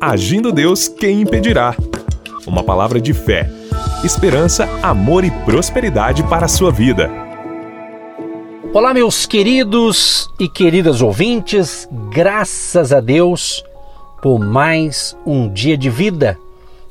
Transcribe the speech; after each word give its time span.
Agindo 0.00 0.50
Deus, 0.50 0.88
quem 0.88 1.20
impedirá? 1.20 1.76
Uma 2.46 2.64
palavra 2.64 2.98
de 2.98 3.12
fé, 3.12 3.50
esperança, 4.02 4.66
amor 4.82 5.24
e 5.24 5.30
prosperidade 5.30 6.22
para 6.22 6.46
a 6.46 6.48
sua 6.48 6.72
vida. 6.72 7.10
Olá, 8.72 8.94
meus 8.94 9.26
queridos 9.26 10.30
e 10.40 10.48
queridas 10.48 11.02
ouvintes, 11.02 11.86
graças 12.10 12.94
a 12.94 13.00
Deus 13.00 13.62
por 14.22 14.38
mais 14.38 15.14
um 15.26 15.52
dia 15.52 15.76
de 15.76 15.90
vida. 15.90 16.38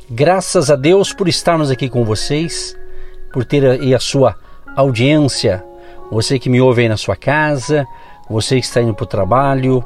Graças 0.07 0.70
a 0.70 0.76
Deus 0.76 1.12
por 1.12 1.28
estarmos 1.28 1.71
aqui 1.71 1.89
com 1.89 2.05
vocês, 2.05 2.78
por 3.34 3.44
ter 3.44 3.66
aí 3.66 3.96
a 3.96 4.00
sua 4.00 4.36
audiência. 4.76 5.64
Você 6.12 6.38
que 6.38 6.48
me 6.48 6.62
ouve 6.62 6.84
aí 6.84 6.89
na 6.89 6.98
sua 6.98 7.16
casa, 7.16 7.88
você 8.30 8.60
que 8.60 8.68
está 8.68 8.80
indo 8.80 8.94
para 8.94 9.04
o 9.04 9.07
trabalho, 9.07 9.84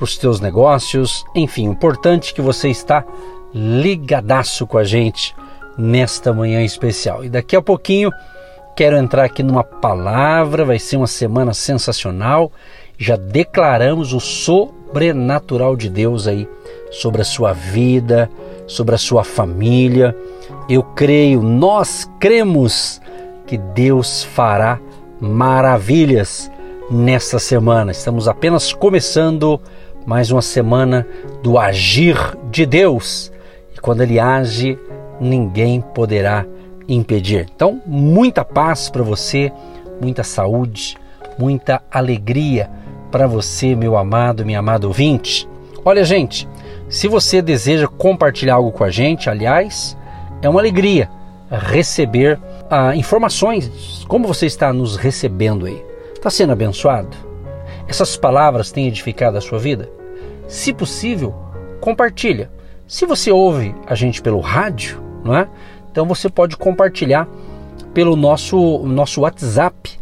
para 0.00 0.06
os 0.06 0.16
seus 0.16 0.40
negócios, 0.40 1.26
enfim, 1.34 1.64
importante 1.64 2.32
é 2.32 2.34
que 2.34 2.40
você 2.40 2.70
está 2.70 3.04
ligadaço 3.52 4.66
com 4.66 4.78
a 4.78 4.84
gente 4.84 5.36
nesta 5.76 6.32
manhã 6.32 6.62
especial. 6.62 7.22
E 7.22 7.28
daqui 7.28 7.54
a 7.54 7.60
pouquinho 7.60 8.10
quero 8.74 8.96
entrar 8.96 9.24
aqui 9.24 9.42
numa 9.42 9.62
palavra, 9.62 10.64
vai 10.64 10.78
ser 10.78 10.96
uma 10.96 11.06
semana 11.06 11.52
sensacional. 11.52 12.50
Já 12.96 13.14
declaramos 13.16 14.14
o 14.14 14.20
sobrenatural 14.20 15.76
de 15.76 15.90
Deus 15.90 16.26
aí 16.26 16.48
sobre 16.90 17.20
a 17.20 17.24
sua 17.24 17.52
vida, 17.52 18.30
sobre 18.66 18.94
a 18.94 18.98
sua 18.98 19.22
família. 19.22 20.16
Eu 20.66 20.82
creio, 20.82 21.42
nós 21.42 22.10
cremos 22.18 23.02
que 23.46 23.58
Deus 23.58 24.22
fará 24.22 24.80
maravilhas 25.20 26.50
nesta 26.90 27.38
semana. 27.38 27.92
Estamos 27.92 28.26
apenas 28.26 28.72
começando 28.72 29.60
mais 30.10 30.32
uma 30.32 30.42
semana 30.42 31.06
do 31.40 31.56
agir 31.56 32.16
de 32.50 32.66
Deus. 32.66 33.30
E 33.72 33.80
quando 33.80 34.00
ele 34.00 34.18
age, 34.18 34.76
ninguém 35.20 35.80
poderá 35.80 36.44
impedir. 36.88 37.46
Então, 37.54 37.80
muita 37.86 38.44
paz 38.44 38.90
para 38.90 39.04
você, 39.04 39.52
muita 40.00 40.24
saúde, 40.24 40.96
muita 41.38 41.80
alegria 41.88 42.68
para 43.08 43.28
você, 43.28 43.76
meu 43.76 43.96
amado, 43.96 44.44
minha 44.44 44.58
amada 44.58 44.88
ouvinte. 44.88 45.48
Olha, 45.84 46.02
gente, 46.02 46.48
se 46.88 47.06
você 47.06 47.40
deseja 47.40 47.86
compartilhar 47.86 48.54
algo 48.54 48.72
com 48.72 48.82
a 48.82 48.90
gente, 48.90 49.30
aliás, 49.30 49.96
é 50.42 50.48
uma 50.48 50.58
alegria 50.58 51.08
receber 51.48 52.36
ah, 52.68 52.96
informações. 52.96 54.04
Como 54.08 54.26
você 54.26 54.46
está 54.46 54.72
nos 54.72 54.96
recebendo 54.96 55.66
aí? 55.66 55.80
Está 56.12 56.30
sendo 56.30 56.52
abençoado? 56.52 57.16
Essas 57.86 58.16
palavras 58.16 58.72
têm 58.72 58.88
edificado 58.88 59.38
a 59.38 59.40
sua 59.40 59.60
vida? 59.60 59.99
Se 60.50 60.72
possível, 60.72 61.32
compartilha. 61.80 62.50
Se 62.88 63.06
você 63.06 63.30
ouve 63.30 63.72
a 63.86 63.94
gente 63.94 64.20
pelo 64.20 64.40
rádio, 64.40 65.00
não 65.22 65.36
é? 65.36 65.46
Então 65.92 66.04
você 66.04 66.28
pode 66.28 66.56
compartilhar 66.56 67.28
pelo 67.94 68.16
nosso 68.16 68.80
nosso 68.80 69.20
WhatsApp, 69.20 69.92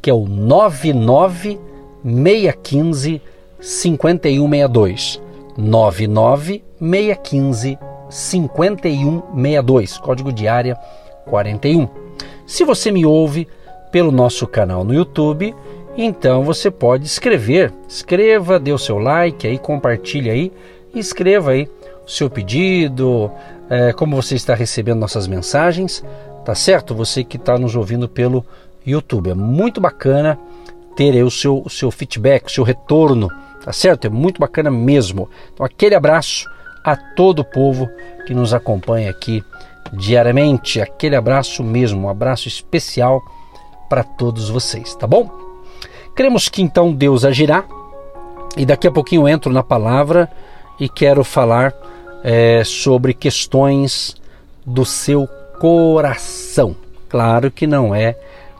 que 0.00 0.08
é 0.08 0.14
o 0.14 0.26
99615 0.26 3.20
5162. 3.60 5.20
99615 5.58 7.78
5162, 8.08 9.98
código 9.98 10.32
de 10.32 10.48
área 10.48 10.78
41. 11.26 11.86
Se 12.46 12.64
você 12.64 12.90
me 12.90 13.04
ouve 13.04 13.46
pelo 13.92 14.10
nosso 14.10 14.46
canal 14.46 14.82
no 14.82 14.94
YouTube, 14.94 15.54
então 15.96 16.44
você 16.44 16.70
pode 16.70 17.06
escrever. 17.06 17.72
Escreva, 17.88 18.58
dê 18.58 18.72
o 18.72 18.78
seu 18.78 18.98
like 18.98 19.46
aí, 19.46 19.58
compartilhe 19.58 20.30
aí 20.30 20.52
escreva 20.94 21.52
aí 21.52 21.68
o 22.06 22.10
seu 22.10 22.28
pedido, 22.28 23.30
é, 23.68 23.92
como 23.92 24.16
você 24.16 24.34
está 24.34 24.54
recebendo 24.54 24.98
nossas 24.98 25.26
mensagens, 25.26 26.04
tá 26.44 26.54
certo? 26.54 26.94
Você 26.94 27.22
que 27.22 27.36
está 27.36 27.56
nos 27.58 27.76
ouvindo 27.76 28.08
pelo 28.08 28.44
YouTube. 28.84 29.30
É 29.30 29.34
muito 29.34 29.80
bacana 29.80 30.38
ter 30.96 31.12
aí 31.12 31.22
o 31.22 31.30
seu, 31.30 31.62
o 31.64 31.70
seu 31.70 31.90
feedback, 31.90 32.46
o 32.46 32.50
seu 32.50 32.64
retorno, 32.64 33.28
tá 33.64 33.72
certo? 33.72 34.06
É 34.06 34.10
muito 34.10 34.40
bacana 34.40 34.70
mesmo. 34.70 35.28
Então, 35.52 35.64
aquele 35.64 35.94
abraço 35.94 36.50
a 36.82 36.96
todo 36.96 37.40
o 37.40 37.44
povo 37.44 37.88
que 38.26 38.34
nos 38.34 38.52
acompanha 38.52 39.10
aqui 39.10 39.44
diariamente. 39.92 40.80
Aquele 40.80 41.14
abraço 41.14 41.62
mesmo, 41.62 42.06
um 42.06 42.08
abraço 42.08 42.48
especial 42.48 43.22
para 43.88 44.02
todos 44.02 44.48
vocês, 44.48 44.94
tá 44.94 45.06
bom? 45.06 45.49
Cremos 46.14 46.48
que 46.48 46.62
então 46.62 46.92
Deus 46.92 47.24
agirá 47.24 47.64
e 48.56 48.66
daqui 48.66 48.86
a 48.86 48.90
pouquinho 48.90 49.28
entro 49.28 49.52
na 49.52 49.62
palavra 49.62 50.30
e 50.78 50.88
quero 50.88 51.22
falar 51.22 51.74
é, 52.22 52.62
sobre 52.64 53.14
questões 53.14 54.16
do 54.64 54.84
seu 54.84 55.28
coração. 55.58 56.74
Claro 57.08 57.50
que 57.50 57.66
não 57.66 57.94
é 57.94 58.16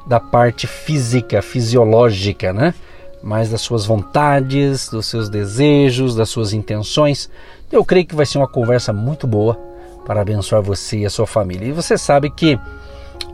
da 0.06 0.18
parte 0.18 0.66
física, 0.66 1.42
fisiológica, 1.42 2.52
né? 2.52 2.74
Mas 3.22 3.50
das 3.50 3.60
suas 3.60 3.84
vontades, 3.84 4.88
dos 4.88 5.06
seus 5.06 5.28
desejos, 5.28 6.14
das 6.14 6.30
suas 6.30 6.52
intenções. 6.52 7.30
Eu 7.70 7.84
creio 7.84 8.06
que 8.06 8.14
vai 8.14 8.24
ser 8.24 8.38
uma 8.38 8.48
conversa 8.48 8.92
muito 8.92 9.26
boa 9.26 9.58
para 10.06 10.22
abençoar 10.22 10.62
você 10.62 11.00
e 11.00 11.06
a 11.06 11.10
sua 11.10 11.26
família. 11.26 11.68
E 11.68 11.72
você 11.72 11.98
sabe 11.98 12.30
que 12.30 12.58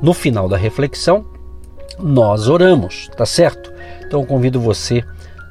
no 0.02 0.12
final 0.12 0.48
da 0.48 0.56
reflexão 0.56 1.24
nós 1.98 2.48
oramos, 2.48 3.08
tá 3.16 3.24
certo? 3.24 3.72
Então 4.06 4.20
eu 4.20 4.26
convido 4.26 4.60
você 4.60 5.04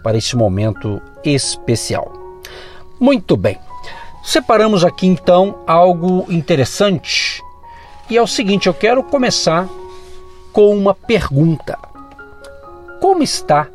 para 0.03 0.17
esse 0.17 0.35
momento 0.35 1.01
especial. 1.23 2.11
Muito 2.99 3.35
bem. 3.35 3.59
Separamos 4.23 4.83
aqui 4.83 5.05
então 5.07 5.59
algo 5.67 6.25
interessante. 6.29 7.41
E 8.09 8.17
é 8.17 8.21
o 8.21 8.27
seguinte, 8.27 8.67
eu 8.67 8.73
quero 8.73 9.03
começar 9.03 9.67
com 10.53 10.75
uma 10.75 10.93
pergunta. 10.93 11.77
Como 13.01 13.21
está 13.21 13.67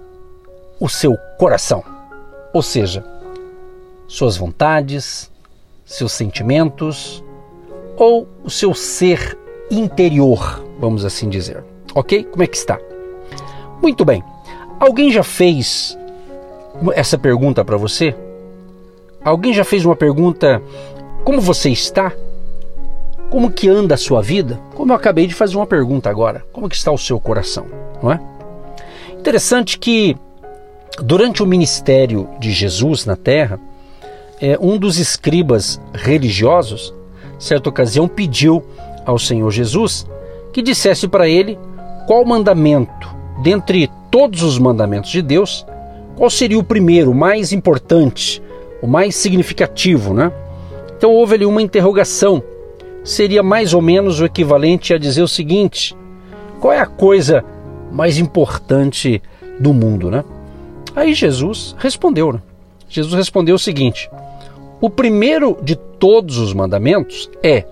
o 0.79 0.89
seu 0.89 1.17
coração? 1.39 1.85
Ou 2.53 2.63
seja, 2.63 3.05
suas 4.09 4.37
vontades, 4.37 5.31
seus 5.85 6.13
sentimentos 6.13 7.23
ou 7.97 8.27
o 8.43 8.51
seu 8.51 8.75
ser 8.75 9.37
interior, 9.71 10.65
vamos 10.79 11.05
assim 11.05 11.29
dizer. 11.29 11.63
Ok? 11.95 12.25
Como 12.25 12.43
é 12.43 12.47
que 12.47 12.57
está? 12.57 12.79
Muito 13.83 14.05
bem. 14.05 14.23
Alguém 14.81 15.13
já 15.13 15.23
fez 15.23 15.99
essa 16.95 17.19
pergunta 17.19 17.63
para 17.63 17.77
você? 17.77 18.15
Alguém 19.23 19.53
já 19.53 19.63
fez 19.63 19.85
uma 19.85 19.95
pergunta: 19.95 20.63
como 21.23 21.39
você 21.39 21.69
está? 21.69 22.11
Como 23.29 23.51
que 23.51 23.69
anda 23.69 23.95
a 23.95 23.99
sua 23.99 24.23
vida? 24.23 24.59
Como 24.75 24.91
eu 24.91 24.97
acabei 24.97 25.27
de 25.27 25.35
fazer 25.35 25.57
uma 25.57 25.67
pergunta 25.67 26.09
agora, 26.09 26.43
como 26.51 26.67
que 26.67 26.75
está 26.75 26.91
o 26.91 26.97
seu 26.97 27.21
coração, 27.21 27.67
não 28.03 28.11
é? 28.11 28.21
Interessante 29.13 29.79
que 29.79 30.17
durante 31.03 31.43
o 31.43 31.47
ministério 31.47 32.27
de 32.41 32.51
Jesus 32.51 33.05
na 33.05 33.17
terra, 33.17 33.61
é, 34.41 34.59
um 34.59 34.79
dos 34.79 34.99
escribas 34.99 35.79
religiosos, 35.93 36.95
certa 37.39 37.69
ocasião, 37.69 38.09
pediu 38.09 38.65
ao 39.05 39.19
Senhor 39.19 39.51
Jesus 39.51 40.07
que 40.55 40.63
dissesse 40.63 41.07
para 41.07 41.29
ele 41.29 41.59
qual 42.07 42.25
mandamento, 42.25 43.15
dentre 43.43 43.91
todos 44.11 44.43
os 44.43 44.59
mandamentos 44.59 45.11
de 45.11 45.23
Deus, 45.23 45.67
qual 46.17 46.29
seria 46.29 46.59
o 46.59 46.65
primeiro, 46.65 47.13
o 47.13 47.15
mais 47.15 47.53
importante, 47.53 48.43
o 48.83 48.87
mais 48.87 49.17
significativo, 49.17 50.13
né? 50.13 50.33
Então 50.97 51.13
houve 51.13 51.35
ali 51.35 51.47
uma 51.47 51.63
interrogação. 51.63 52.43
Seria 53.03 53.43
mais 53.43 53.73
ou 53.73 53.81
menos 53.81 54.21
o 54.21 54.27
equivalente 54.27 54.93
a 54.93 54.99
dizer 54.99 55.23
o 55.23 55.29
seguinte: 55.29 55.97
qual 56.61 56.73
é 56.73 56.81
a 56.81 56.87
coisa 56.87 57.43
mais 57.91 58.19
importante 58.19 59.23
do 59.59 59.73
mundo, 59.73 60.11
né? 60.11 60.25
Aí 60.95 61.15
Jesus 61.15 61.75
respondeu, 61.79 62.33
né? 62.33 62.43
Jesus 62.89 63.15
respondeu 63.15 63.55
o 63.55 63.59
seguinte: 63.59 64.11
o 64.81 64.91
primeiro 64.91 65.57
de 65.63 65.77
todos 65.77 66.37
os 66.37 66.53
mandamentos 66.53 67.31
é: 67.43 67.65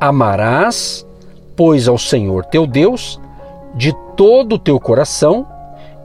amarás, 0.00 1.06
pois, 1.54 1.86
ao 1.86 1.98
Senhor 1.98 2.44
teu 2.46 2.66
Deus 2.66 3.20
de 3.74 3.94
todo 4.16 4.54
o 4.54 4.58
teu 4.58 4.80
coração 4.80 5.46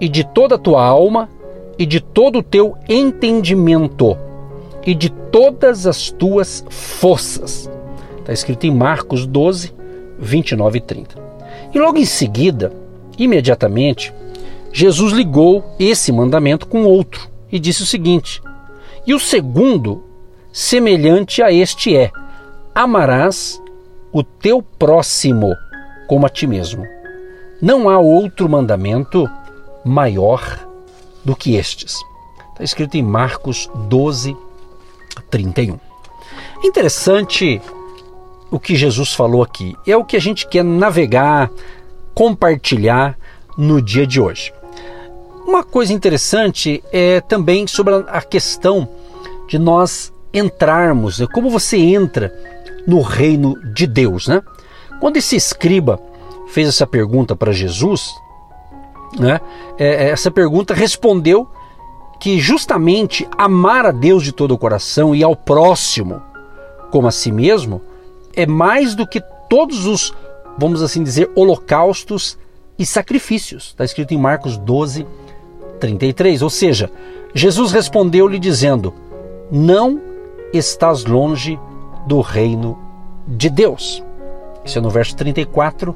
e 0.04 0.10
de 0.10 0.26
toda 0.26 0.56
a 0.56 0.58
tua 0.58 0.84
alma 0.84 1.30
e 1.80 1.86
de 1.86 2.02
todo 2.02 2.40
o 2.40 2.44
teu 2.44 2.76
entendimento 2.90 4.18
e 4.86 4.94
de 4.94 5.10
todas 5.10 5.88
as 5.88 6.12
tuas 6.12 6.62
forças. 6.70 7.72
Está 8.20 8.34
escrito 8.34 8.66
em 8.66 8.72
Marcos 8.76 9.26
12, 9.26 9.74
29 10.20 10.78
e 10.78 10.82
30. 10.82 11.24
E 11.74 11.80
logo 11.80 11.98
em 11.98 12.04
seguida, 12.04 12.74
imediatamente, 13.18 14.14
Jesus 14.74 15.14
ligou 15.14 15.64
esse 15.80 16.12
mandamento 16.12 16.68
com 16.68 16.84
outro 16.84 17.30
e 17.50 17.58
disse 17.58 17.84
o 17.84 17.86
seguinte: 17.86 18.42
E 19.08 19.14
o 19.14 19.20
segundo 19.22 20.04
semelhante 20.52 21.42
a 21.42 21.50
este 21.50 21.96
é: 21.96 22.12
amarás 22.76 23.58
o 24.12 24.22
teu 24.22 24.62
próximo 24.62 25.56
como 26.10 26.26
a 26.26 26.30
ti 26.30 26.46
mesmo. 26.46 26.86
Não 27.62 27.88
há 27.88 27.98
outro 27.98 28.50
mandamento 28.50 29.30
maior 29.86 30.68
do 31.24 31.36
que 31.36 31.56
estes. 31.56 31.98
Está 32.52 32.64
escrito 32.64 32.96
em 32.96 33.04
Marcos 33.04 33.70
12, 33.88 34.36
31. 35.30 35.80
Interessante 36.64 37.62
o 38.52 38.60
que 38.60 38.76
Jesus 38.76 39.14
falou 39.14 39.42
aqui. 39.42 39.76
É 39.88 39.98
o 39.98 40.06
que 40.06 40.16
a 40.16 40.22
gente 40.22 40.48
quer 40.48 40.64
navegar, 40.64 41.50
compartilhar 42.14 43.18
no 43.58 43.82
dia 43.82 44.06
de 44.06 44.22
hoje. 44.22 44.54
Uma 45.46 45.64
coisa 45.64 45.92
interessante 45.92 46.84
é 46.92 47.20
também 47.20 47.68
sobre 47.68 47.94
a 48.08 48.22
questão 48.22 48.88
de 49.48 49.60
nós 49.60 50.14
entrarmos, 50.34 51.20
né? 51.20 51.28
como 51.34 51.50
você 51.50 51.78
entra 51.78 52.34
no 52.88 53.02
reino 53.02 53.56
de 53.74 53.86
Deus, 53.86 54.28
né? 54.28 54.42
Quando 55.00 55.18
esse 55.18 55.36
escriba 55.36 56.00
fez 56.48 56.68
essa 56.68 56.88
pergunta 56.88 57.36
para 57.36 57.52
Jesus, 57.52 58.10
né? 59.20 59.40
É, 59.78 60.06
é, 60.06 60.10
essa 60.10 60.32
pergunta 60.32 60.74
respondeu 60.74 61.48
que 62.20 62.40
justamente 62.40 63.28
amar 63.38 63.86
a 63.86 63.92
Deus 63.92 64.24
de 64.24 64.32
todo 64.32 64.54
o 64.54 64.58
coração 64.58 65.14
e 65.14 65.24
ao 65.24 65.36
próximo 65.36 66.22
como 66.90 67.08
a 67.08 67.12
si 67.12 67.32
mesmo 67.32 67.82
é 68.36 68.46
mais 68.46 68.94
do 68.94 69.08
que 69.08 69.20
todos 69.50 69.88
os, 69.88 70.14
vamos 70.58 70.84
assim 70.84 71.04
dizer, 71.04 71.32
holocaustos 71.36 72.38
e 72.78 72.86
sacrifícios. 72.86 73.70
Está 73.70 73.84
escrito 73.84 74.14
em 74.14 74.18
Marcos 74.18 74.58
12, 74.58 75.06
33. 75.80 76.42
Ou 76.44 76.52
seja, 76.52 76.92
Jesus 77.34 77.72
respondeu-lhe 77.72 78.38
dizendo: 78.38 78.94
Não 79.52 80.00
estás 80.54 81.04
longe 81.04 81.60
do 82.06 82.22
reino 82.22 82.78
de 83.28 83.50
Deus. 83.50 84.04
Isso 84.64 84.78
é 84.78 84.82
no 84.82 84.90
verso 84.90 85.16
34 85.16 85.96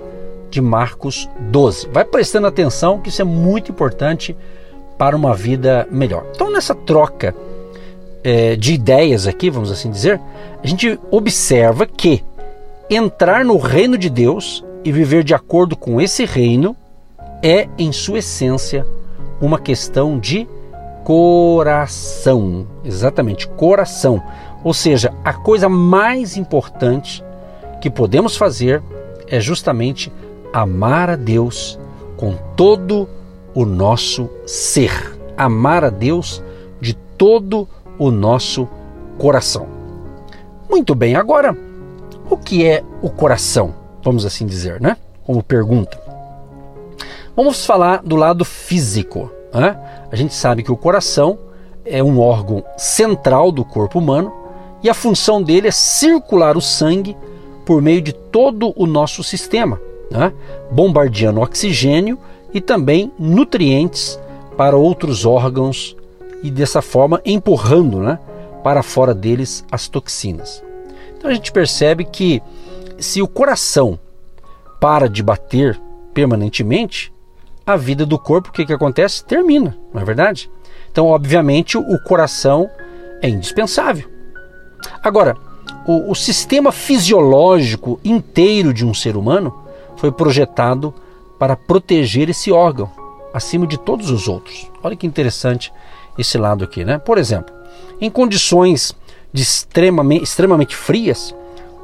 de 0.49 0.61
Marcos 0.61 1.29
12. 1.39 1.89
Vai 1.89 2.05
prestando 2.05 2.47
atenção 2.47 2.99
que 2.99 3.09
isso 3.09 3.21
é 3.21 3.25
muito 3.25 3.71
importante 3.71 4.35
para 4.97 5.15
uma 5.15 5.33
vida 5.33 5.87
melhor. 5.91 6.25
Então, 6.33 6.51
nessa 6.51 6.73
troca 6.73 7.35
é, 8.23 8.55
de 8.55 8.73
ideias 8.73 9.27
aqui, 9.27 9.49
vamos 9.49 9.71
assim 9.71 9.91
dizer, 9.91 10.19
a 10.63 10.67
gente 10.67 10.99
observa 11.11 11.85
que 11.85 12.23
entrar 12.89 13.45
no 13.45 13.57
reino 13.57 13.97
de 13.97 14.09
Deus 14.09 14.63
e 14.83 14.91
viver 14.91 15.23
de 15.23 15.33
acordo 15.33 15.75
com 15.75 15.99
esse 15.99 16.25
reino 16.25 16.75
é, 17.43 17.67
em 17.77 17.91
sua 17.91 18.19
essência, 18.19 18.85
uma 19.39 19.59
questão 19.59 20.17
de 20.17 20.47
coração. 21.03 22.67
Exatamente, 22.83 23.47
coração. 23.47 24.21
Ou 24.63 24.73
seja, 24.73 25.13
a 25.23 25.33
coisa 25.33 25.69
mais 25.69 26.35
importante 26.35 27.23
que 27.79 27.89
podemos 27.89 28.35
fazer 28.35 28.81
é 29.27 29.39
justamente 29.39 30.11
amar 30.53 31.09
a 31.09 31.15
Deus 31.15 31.79
com 32.15 32.35
todo 32.55 33.07
o 33.53 33.65
nosso 33.65 34.29
ser. 34.45 35.17
Amar 35.37 35.83
a 35.83 35.89
Deus 35.89 36.43
de 36.81 36.93
todo 36.93 37.67
o 37.97 38.11
nosso 38.11 38.67
coração. 39.17 39.67
Muito 40.69 40.93
bem, 40.93 41.15
agora, 41.15 41.57
o 42.29 42.37
que 42.37 42.65
é 42.65 42.83
o 43.01 43.09
coração? 43.09 43.73
Vamos 44.03 44.25
assim 44.25 44.45
dizer, 44.45 44.81
né? 44.81 44.97
Como 45.23 45.41
pergunta. 45.41 45.99
Vamos 47.35 47.65
falar 47.65 48.01
do 48.03 48.15
lado 48.15 48.43
físico. 48.43 49.31
Né? 49.53 49.77
A 50.11 50.15
gente 50.15 50.33
sabe 50.33 50.63
que 50.63 50.71
o 50.71 50.77
coração 50.77 51.37
é 51.85 52.03
um 52.03 52.19
órgão 52.19 52.63
central 52.77 53.51
do 53.51 53.63
corpo 53.63 53.99
humano 53.99 54.33
e 54.83 54.89
a 54.89 54.93
função 54.93 55.41
dele 55.41 55.67
é 55.67 55.71
circular 55.71 56.57
o 56.57 56.61
sangue 56.61 57.15
por 57.65 57.81
meio 57.81 58.01
de 58.01 58.13
todo 58.13 58.73
o 58.75 58.85
nosso 58.85 59.23
sistema, 59.23 59.79
né? 60.09 60.33
bombardeando 60.71 61.41
oxigênio 61.41 62.17
e 62.53 62.61
também 62.61 63.11
nutrientes 63.19 64.19
para 64.55 64.75
outros 64.75 65.25
órgãos 65.25 65.95
e 66.41 66.49
dessa 66.49 66.81
forma 66.81 67.21
empurrando 67.25 67.99
né, 67.99 68.19
para 68.63 68.81
fora 68.83 69.13
deles 69.13 69.65
as 69.71 69.87
toxinas. 69.87 70.63
Então 71.17 71.29
a 71.29 71.33
gente 71.33 71.51
percebe 71.51 72.05
que 72.05 72.41
se 72.97 73.21
o 73.21 73.27
coração 73.27 73.99
para 74.79 75.09
de 75.09 75.21
bater 75.21 75.79
permanentemente, 76.13 77.13
a 77.65 77.75
vida 77.75 78.05
do 78.05 78.17
corpo, 78.17 78.49
o 78.49 78.51
que, 78.51 78.65
que 78.65 78.73
acontece? 78.73 79.23
Termina, 79.23 79.77
não 79.93 80.01
é 80.01 80.05
verdade? 80.05 80.49
Então, 80.89 81.07
obviamente, 81.07 81.77
o 81.77 81.99
coração 81.99 82.69
é 83.21 83.29
indispensável. 83.29 84.09
Agora, 85.03 85.35
o, 85.85 86.11
o 86.11 86.15
sistema 86.15 86.71
fisiológico 86.71 87.99
inteiro 88.03 88.73
de 88.73 88.85
um 88.85 88.93
ser 88.93 89.17
humano 89.17 89.53
foi 89.97 90.11
projetado 90.11 90.93
para 91.37 91.55
proteger 91.55 92.29
esse 92.29 92.51
órgão 92.51 92.89
acima 93.33 93.67
de 93.67 93.77
todos 93.77 94.09
os 94.09 94.27
outros. 94.27 94.71
Olha 94.81 94.95
que 94.95 95.05
interessante 95.05 95.71
esse 96.17 96.37
lado 96.37 96.63
aqui, 96.63 96.85
né? 96.85 96.97
Por 96.97 97.17
exemplo, 97.17 97.53
em 97.99 98.09
condições 98.09 98.95
de 99.31 99.43
extremamente, 99.43 100.23
extremamente 100.23 100.75
frias, 100.75 101.35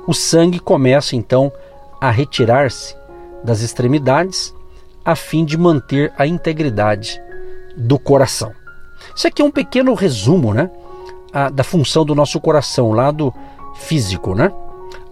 o 0.07 0.13
sangue 0.13 0.59
começa 0.59 1.15
então 1.15 1.51
a 1.99 2.09
retirar-se 2.09 2.95
das 3.43 3.61
extremidades 3.61 4.53
a 5.05 5.15
fim 5.15 5.43
de 5.43 5.57
manter 5.57 6.13
a 6.17 6.25
integridade 6.25 7.21
do 7.75 7.99
coração. 7.99 8.51
Isso 9.15 9.27
aqui 9.27 9.41
é 9.41 9.45
um 9.45 9.51
pequeno 9.51 9.93
resumo, 9.93 10.53
né, 10.53 10.69
a, 11.31 11.49
da 11.49 11.63
função 11.63 12.05
do 12.05 12.15
nosso 12.15 12.39
coração, 12.39 12.91
lado 12.91 13.33
físico, 13.75 14.33
né? 14.33 14.51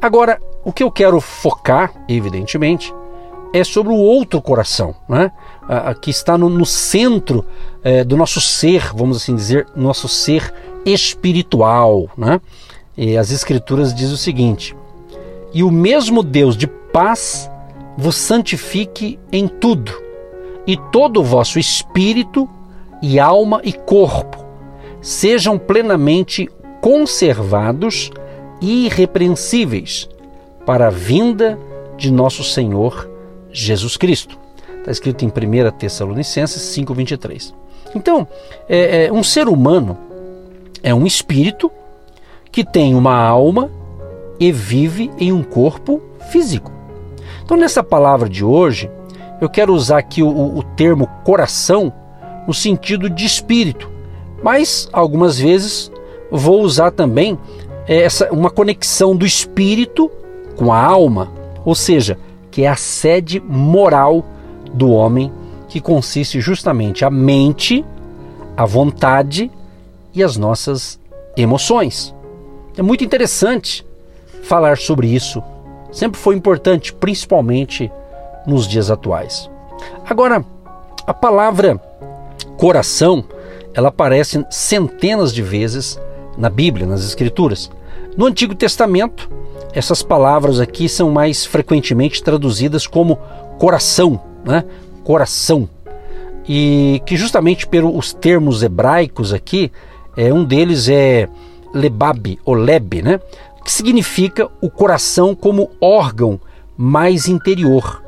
Agora, 0.01 0.39
o 0.63 0.71
que 0.71 0.83
eu 0.83 0.91
quero 0.91 1.19
focar, 1.19 1.93
evidentemente, 2.07 2.93
é 3.53 3.63
sobre 3.63 3.91
o 3.91 3.97
outro 3.97 4.41
coração, 4.41 4.95
né? 5.09 5.31
A, 5.67 5.89
a, 5.89 5.95
que 5.95 6.09
está 6.09 6.37
no, 6.37 6.49
no 6.49 6.65
centro 6.65 7.45
é, 7.83 8.03
do 8.03 8.15
nosso 8.15 8.39
ser, 8.39 8.91
vamos 8.93 9.17
assim 9.17 9.35
dizer, 9.35 9.67
nosso 9.75 10.07
ser 10.07 10.53
espiritual, 10.85 12.09
né? 12.17 12.39
E 12.97 13.17
as 13.17 13.31
Escrituras 13.31 13.93
diz 13.93 14.11
o 14.11 14.17
seguinte: 14.17 14.75
E 15.53 15.63
o 15.63 15.71
mesmo 15.71 16.23
Deus 16.23 16.55
de 16.55 16.67
paz 16.67 17.49
vos 17.97 18.15
santifique 18.15 19.19
em 19.31 19.47
tudo, 19.47 19.91
e 20.65 20.77
todo 20.91 21.19
o 21.19 21.23
vosso 21.23 21.59
espírito 21.59 22.49
e 23.01 23.19
alma 23.19 23.61
e 23.63 23.73
corpo 23.73 24.45
sejam 25.01 25.57
plenamente 25.57 26.47
conservados 26.79 28.11
e 28.61 28.85
irrepreensíveis 28.85 30.07
para 30.65 30.87
a 30.87 30.89
vinda 30.89 31.57
de 31.97 32.11
nosso 32.11 32.43
Senhor 32.43 33.09
Jesus 33.51 33.97
Cristo. 33.97 34.37
Está 34.79 34.91
escrito 34.91 35.23
em 35.23 35.27
1 35.27 35.71
Tessalonicenses 35.77 36.61
5,23. 36.75 37.53
Então, 37.95 38.27
é, 38.67 39.05
é, 39.05 39.11
um 39.11 39.23
ser 39.23 39.47
humano 39.47 39.97
é 40.81 40.93
um 40.93 41.05
espírito 41.05 41.71
que 42.51 42.63
tem 42.63 42.95
uma 42.95 43.15
alma 43.15 43.69
e 44.39 44.51
vive 44.51 45.11
em 45.19 45.31
um 45.31 45.43
corpo 45.43 46.01
físico. 46.31 46.71
Então, 47.43 47.55
nessa 47.55 47.83
palavra 47.83 48.27
de 48.27 48.43
hoje, 48.43 48.89
eu 49.39 49.49
quero 49.49 49.73
usar 49.73 49.99
aqui 49.99 50.23
o, 50.23 50.57
o 50.57 50.63
termo 50.63 51.07
coração 51.23 51.93
no 52.47 52.53
sentido 52.53 53.09
de 53.09 53.25
espírito, 53.25 53.89
mas 54.41 54.89
algumas 54.91 55.37
vezes 55.37 55.91
vou 56.31 56.61
usar 56.61 56.91
também 56.91 57.37
é, 57.87 58.03
essa, 58.03 58.31
uma 58.31 58.49
conexão 58.49 59.15
do 59.15 59.25
espírito 59.25 60.09
com 60.61 60.71
a 60.71 60.79
alma, 60.79 61.31
ou 61.65 61.73
seja, 61.73 62.19
que 62.51 62.65
é 62.65 62.67
a 62.67 62.75
sede 62.75 63.39
moral 63.39 64.23
do 64.71 64.91
homem, 64.91 65.33
que 65.67 65.81
consiste 65.81 66.39
justamente 66.39 67.03
a 67.03 67.09
mente, 67.09 67.83
a 68.55 68.63
vontade 68.63 69.49
e 70.13 70.23
as 70.23 70.37
nossas 70.37 70.99
emoções. 71.35 72.13
É 72.77 72.81
muito 72.83 73.03
interessante 73.03 73.83
falar 74.43 74.77
sobre 74.77 75.07
isso. 75.07 75.41
Sempre 75.91 76.21
foi 76.21 76.35
importante, 76.35 76.93
principalmente 76.93 77.91
nos 78.45 78.67
dias 78.67 78.91
atuais. 78.91 79.49
Agora, 80.07 80.45
a 81.07 81.13
palavra 81.13 81.81
coração, 82.55 83.23
ela 83.73 83.87
aparece 83.87 84.45
centenas 84.51 85.33
de 85.33 85.41
vezes 85.41 85.99
na 86.37 86.51
Bíblia, 86.51 86.85
nas 86.85 87.03
Escrituras. 87.03 87.71
No 88.15 88.27
Antigo 88.27 88.53
Testamento, 88.53 89.27
essas 89.73 90.03
palavras 90.03 90.59
aqui 90.59 90.89
são 90.89 91.11
mais 91.11 91.45
frequentemente 91.45 92.21
traduzidas 92.21 92.85
como 92.85 93.17
coração, 93.57 94.19
né? 94.43 94.63
Coração. 95.03 95.69
E 96.47 97.01
que 97.05 97.15
justamente 97.15 97.67
pelos 97.67 98.13
termos 98.13 98.63
hebraicos 98.63 99.33
aqui, 99.33 99.71
é, 100.17 100.33
um 100.33 100.43
deles 100.43 100.89
é 100.89 101.27
lebab 101.73 102.39
ou 102.43 102.53
leb, 102.53 103.01
né? 103.01 103.19
Que 103.63 103.71
significa 103.71 104.49
o 104.61 104.69
coração 104.69 105.35
como 105.35 105.69
órgão 105.79 106.39
mais 106.75 107.27
interior, 107.27 108.03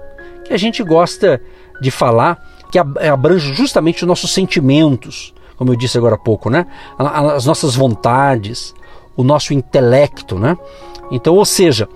que 0.46 0.54
a 0.54 0.58
gente 0.58 0.84
gosta 0.84 1.40
de 1.80 1.92
falar 1.92 2.44
que 2.72 2.80
abrange 2.80 3.54
justamente 3.54 4.04
os 4.04 4.08
nossos 4.08 4.34
sentimentos, 4.34 5.32
como 5.56 5.72
eu 5.72 5.76
disse 5.76 5.96
agora 5.96 6.16
há 6.16 6.18
pouco, 6.18 6.50
né? 6.50 6.66
As 6.98 7.46
nossas 7.46 7.76
vontades, 7.76 8.74
o 9.16 9.24
nosso 9.24 9.54
intelecto, 9.54 10.40
né? 10.40 10.58
Então, 11.12 11.36
ou 11.36 11.46
seja, 11.46 11.88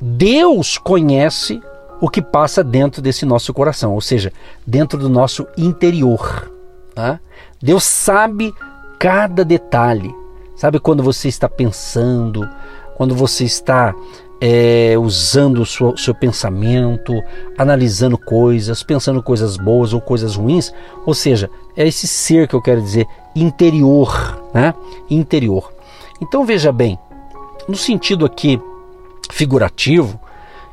Deus 0.00 0.78
conhece 0.78 1.60
o 2.00 2.08
que 2.08 2.20
passa 2.20 2.62
dentro 2.62 3.00
desse 3.00 3.24
nosso 3.24 3.52
coração, 3.54 3.94
ou 3.94 4.00
seja, 4.00 4.32
dentro 4.66 4.98
do 4.98 5.08
nosso 5.08 5.46
interior. 5.56 6.52
Tá? 6.94 7.18
Deus 7.60 7.84
sabe 7.84 8.52
cada 8.98 9.44
detalhe. 9.44 10.14
Sabe 10.54 10.78
quando 10.78 11.02
você 11.02 11.28
está 11.28 11.48
pensando, 11.48 12.48
quando 12.96 13.14
você 13.14 13.44
está 13.44 13.94
é, 14.40 14.94
usando 14.98 15.62
o 15.62 15.66
seu, 15.66 15.96
seu, 15.96 16.14
pensamento, 16.14 17.12
analisando 17.58 18.16
coisas, 18.16 18.82
pensando 18.82 19.22
coisas 19.22 19.56
boas 19.56 19.92
ou 19.92 20.00
coisas 20.00 20.36
ruins. 20.36 20.72
Ou 21.06 21.14
seja, 21.14 21.50
é 21.76 21.86
esse 21.86 22.06
ser 22.06 22.46
que 22.46 22.54
eu 22.54 22.62
quero 22.62 22.80
dizer 22.80 23.06
interior, 23.34 24.44
né? 24.52 24.74
Interior. 25.10 25.72
Então 26.20 26.44
veja 26.44 26.70
bem, 26.70 26.98
no 27.68 27.76
sentido 27.76 28.24
aqui 28.24 28.60
figurativo, 29.30 30.20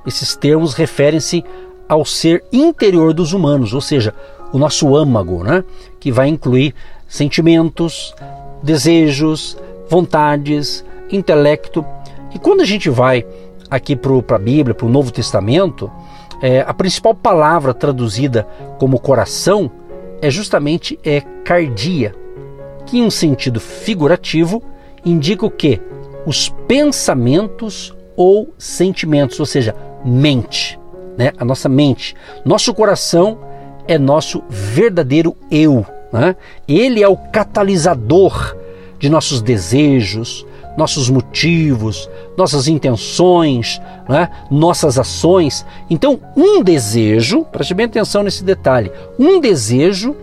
esses 0.06 0.36
termos 0.36 0.74
referem-se 0.74 1.44
ao 1.88 2.06
ser 2.06 2.44
interior 2.52 3.14
dos 3.14 3.34
humanos, 3.34 3.74
ou 3.74 3.82
seja, 3.82 4.14
o 4.52 4.58
nosso 4.58 4.96
âmago, 4.96 5.44
né? 5.44 5.64
que 6.00 6.12
vai 6.12 6.28
incluir 6.28 6.74
sentimentos, 7.08 8.14
desejos, 8.64 9.58
vontades, 9.90 10.86
intelecto. 11.12 11.86
E 12.34 12.40
quando 12.40 12.62
a 12.62 12.66
gente 12.66 12.90
vai 12.90 13.26
aqui 13.70 13.96
para 13.96 14.36
a 14.36 14.40
Bíblia, 14.40 14.74
para 14.74 14.86
o 14.86 14.90
Novo 14.90 15.12
Testamento, 15.12 15.92
é, 16.42 16.62
a 16.62 16.74
principal 16.74 17.14
palavra 17.14 17.74
traduzida 17.74 18.48
como 18.80 19.00
coração 19.00 19.70
é 20.22 20.30
justamente 20.30 21.00
é 21.04 21.22
cardia, 21.44 22.16
que 22.86 23.00
em 23.00 23.04
um 23.04 23.12
sentido 23.12 23.60
figurativo 23.60 24.62
indica 25.06 25.46
o 25.46 25.52
que? 25.52 25.80
Os 26.26 26.50
pensamentos 26.68 27.94
ou 28.16 28.54
sentimentos, 28.58 29.40
ou 29.40 29.46
seja, 29.46 29.76
mente, 30.06 30.80
né? 31.18 31.32
a 31.38 31.46
nossa 31.46 31.68
mente. 31.68 32.16
Nosso 32.46 32.74
coração 32.74 33.40
é 33.88 33.98
nosso 33.98 34.44
verdadeiro 34.50 35.36
eu. 35.50 35.86
Né? 36.12 36.36
Ele 36.68 37.02
é 37.02 37.08
o 37.08 37.18
catalisador 37.18 38.56
de 39.00 39.10
nossos 39.10 39.42
desejos, 39.42 40.46
nossos 40.78 41.10
motivos, 41.10 42.10
nossas 42.38 42.68
intenções, 42.68 43.82
né? 44.08 44.30
nossas 44.50 44.98
ações. 44.98 45.66
Então, 45.90 46.20
um 46.36 46.64
desejo, 46.64 47.44
preste 47.46 47.74
bem 47.74 47.86
atenção 47.86 48.24
nesse 48.24 48.44
detalhe: 48.44 48.92
um 49.20 49.40
desejo 49.40 50.16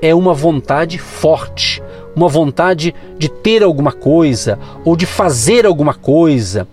é 0.00 0.14
uma 0.14 0.34
vontade 0.34 0.98
forte, 0.98 1.82
uma 2.14 2.28
vontade 2.28 2.94
de 3.18 3.28
ter 3.28 3.62
alguma 3.62 3.92
coisa 3.92 4.58
ou 4.84 4.96
de 4.96 5.06
fazer 5.06 5.66
alguma 5.66 5.94
coisa. 5.94 6.66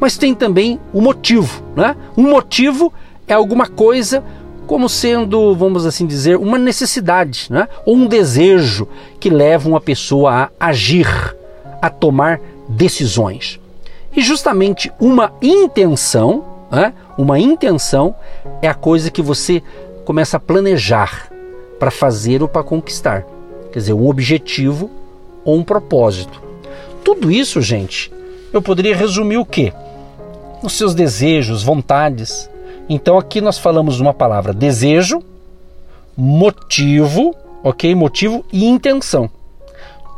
Mas 0.00 0.16
tem 0.16 0.34
também 0.34 0.80
o 0.92 1.00
motivo, 1.00 1.62
né? 1.76 1.96
Um 2.16 2.28
motivo 2.30 2.92
é 3.26 3.34
alguma 3.34 3.66
coisa 3.66 4.22
como 4.66 4.88
sendo, 4.88 5.54
vamos 5.54 5.84
assim 5.84 6.06
dizer, 6.06 6.36
uma 6.36 6.56
necessidade, 6.56 7.48
né? 7.50 7.68
ou 7.84 7.96
um 7.96 8.06
desejo 8.06 8.88
que 9.20 9.28
leva 9.28 9.68
uma 9.68 9.80
pessoa 9.80 10.50
a 10.58 10.68
agir, 10.68 11.36
a 11.80 11.90
tomar 11.90 12.40
decisões. 12.68 13.60
E 14.16 14.22
justamente 14.22 14.92
uma 15.00 15.32
intenção, 15.42 16.44
né? 16.70 16.92
uma 17.18 17.38
intenção 17.38 18.14
é 18.60 18.68
a 18.68 18.74
coisa 18.74 19.10
que 19.10 19.20
você 19.20 19.62
começa 20.04 20.36
a 20.36 20.40
planejar 20.40 21.28
para 21.78 21.90
fazer 21.90 22.42
ou 22.42 22.48
para 22.48 22.62
conquistar. 22.62 23.26
Quer 23.72 23.78
dizer, 23.78 23.92
um 23.92 24.06
objetivo 24.06 24.90
ou 25.44 25.56
um 25.56 25.64
propósito. 25.64 26.42
Tudo 27.04 27.30
isso, 27.30 27.60
gente, 27.60 28.12
eu 28.52 28.60
poderia 28.60 28.94
resumir 28.94 29.38
o 29.38 29.44
quê? 29.44 29.72
Os 30.62 30.74
seus 30.74 30.94
desejos, 30.94 31.62
vontades, 31.62 32.48
então 32.88 33.18
aqui 33.18 33.40
nós 33.40 33.58
falamos 33.58 34.00
uma 34.00 34.12
palavra 34.12 34.52
desejo, 34.52 35.22
motivo, 36.16 37.34
ok? 37.64 37.94
Motivo 37.94 38.44
e 38.52 38.66
intenção. 38.66 39.30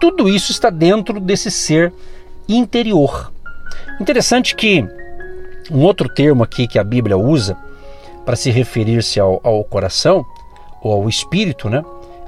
Tudo 0.01 0.29
isso 0.29 0.51
está 0.51 0.71
dentro 0.71 1.21
desse 1.21 1.51
ser 1.51 1.93
interior. 2.49 3.33
Interessante 4.01 4.55
que 4.55 4.85
um 5.71 5.83
outro 5.83 6.09
termo 6.09 6.43
aqui 6.43 6.67
que 6.67 6.79
a 6.79 6.85
Bíblia 6.85 7.17
usa 7.17 7.57
para 8.25 8.37
se 8.37 8.51
referir-se 8.51 9.21
ao, 9.21 9.41
ao 9.43 9.63
coração 9.65 10.25
ou 10.83 10.93
ao 10.93 11.09
espírito, 11.09 11.71
né? 11.71 11.85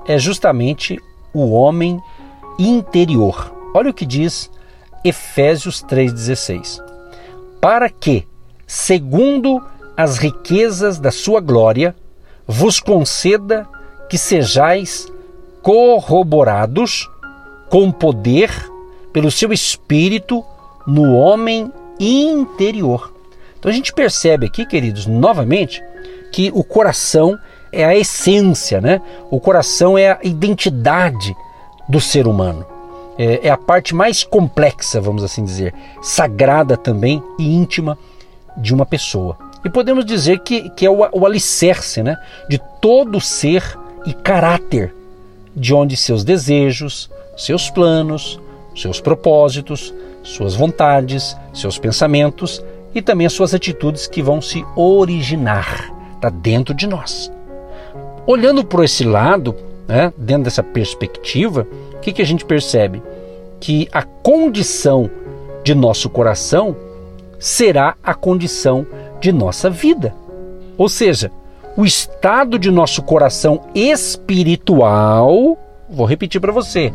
É 0.06 0.18
justamente 0.18 0.99
o 1.37 1.50
homem 1.50 2.00
interior. 2.59 3.52
Olha 3.75 3.90
o 3.90 3.95
que 3.95 4.07
diz 4.07 4.50
Efésios 5.05 5.85
3,16. 5.85 6.83
Para 7.61 7.88
que, 7.88 8.26
segundo 8.66 9.62
as 9.97 10.19
riquezas 10.19 10.99
da 10.99 11.11
sua 11.11 11.40
glória, 11.40 11.95
vos 12.47 12.81
conceda 12.81 13.69
que 14.09 14.19
sejais 14.19 15.07
corroborados 15.62 17.11
com 17.69 17.90
poder 17.90 18.50
pelo 19.12 19.31
seu 19.31 19.52
espírito 19.52 20.45
no 20.87 21.14
homem 21.14 21.73
interior. 21.99 23.12
Então 23.59 23.71
a 23.71 23.75
gente 23.75 23.93
percebe 23.93 24.47
aqui, 24.47 24.64
queridos, 24.64 25.07
novamente, 25.07 25.83
que 26.31 26.52
o 26.55 26.62
coração 26.62 27.37
é 27.73 27.85
a 27.85 27.96
essência, 27.96 28.80
né? 28.80 29.00
O 29.30 29.40
coração 29.40 29.96
é 29.96 30.11
a 30.11 30.18
identidade 30.23 31.37
do 31.88 32.00
ser 32.00 32.26
humano. 32.26 32.64
É, 33.18 33.49
é 33.49 33.50
a 33.50 33.56
parte 33.56 33.94
mais 33.94 34.25
complexa, 34.25 35.00
vamos 35.00 35.25
assim 35.25 35.44
dizer, 35.44 35.75
sagrada 36.02 36.76
também 36.76 37.23
e 37.38 37.54
íntima 37.54 37.99
de 38.56 38.75
uma 38.75 38.85
pessoa. 38.85 39.37
E 39.64 39.70
podemos 39.70 40.04
dizer 40.04 40.40
que, 40.40 40.70
que 40.70 40.87
é 40.87 40.90
o, 40.90 41.08
o 41.12 41.26
alicerce 41.26 42.02
né, 42.02 42.16
de 42.49 42.61
todo 42.80 43.20
ser 43.20 43.62
e 44.04 44.12
caráter, 44.12 44.94
de 45.54 45.75
onde 45.75 45.96
seus 45.96 46.23
desejos, 46.23 47.11
seus 47.37 47.70
planos, 47.70 48.40
seus 48.75 49.00
propósitos, 49.00 49.92
suas 50.23 50.54
vontades, 50.54 51.37
seus 51.52 51.78
pensamentos 51.78 52.62
e 52.94 53.00
também 53.00 53.26
as 53.26 53.32
suas 53.32 53.54
atitudes 53.54 54.06
que 54.06 54.23
vão 54.23 54.40
se 54.40 54.64
originar. 54.76 55.92
Está 56.14 56.28
dentro 56.30 56.75
de 56.75 56.87
nós. 56.87 57.30
Olhando 58.26 58.64
por 58.64 58.85
esse 58.85 59.04
lado, 59.04 59.54
né, 59.87 60.12
dentro 60.16 60.45
dessa 60.45 60.62
perspectiva, 60.62 61.66
o 61.95 62.00
que, 62.00 62.12
que 62.12 62.23
a 62.23 62.26
gente 62.26 62.45
percebe? 62.45 63.00
Que 63.61 63.88
a 63.92 64.02
condição 64.02 65.09
de 65.62 65.75
nosso 65.75 66.11
coração 66.11 66.76
será 67.38 67.95
a 68.02 68.14
condição 68.14 68.87
de 69.21 69.33
nossa 69.33 69.71
vida. 69.71 70.12
Ou 70.76 70.88
seja, 70.88 71.30
o 71.76 71.85
estado 71.85 72.59
de 72.59 72.71
nosso 72.71 73.02
coração 73.02 73.61
espiritual, 73.75 75.56
vou 75.88 76.06
repetir 76.06 76.40
para 76.40 76.52
você, 76.52 76.92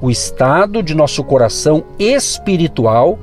o 0.00 0.10
estado 0.10 0.82
de 0.82 0.94
nosso 0.94 1.24
coração 1.24 1.84
espiritual 1.98 3.18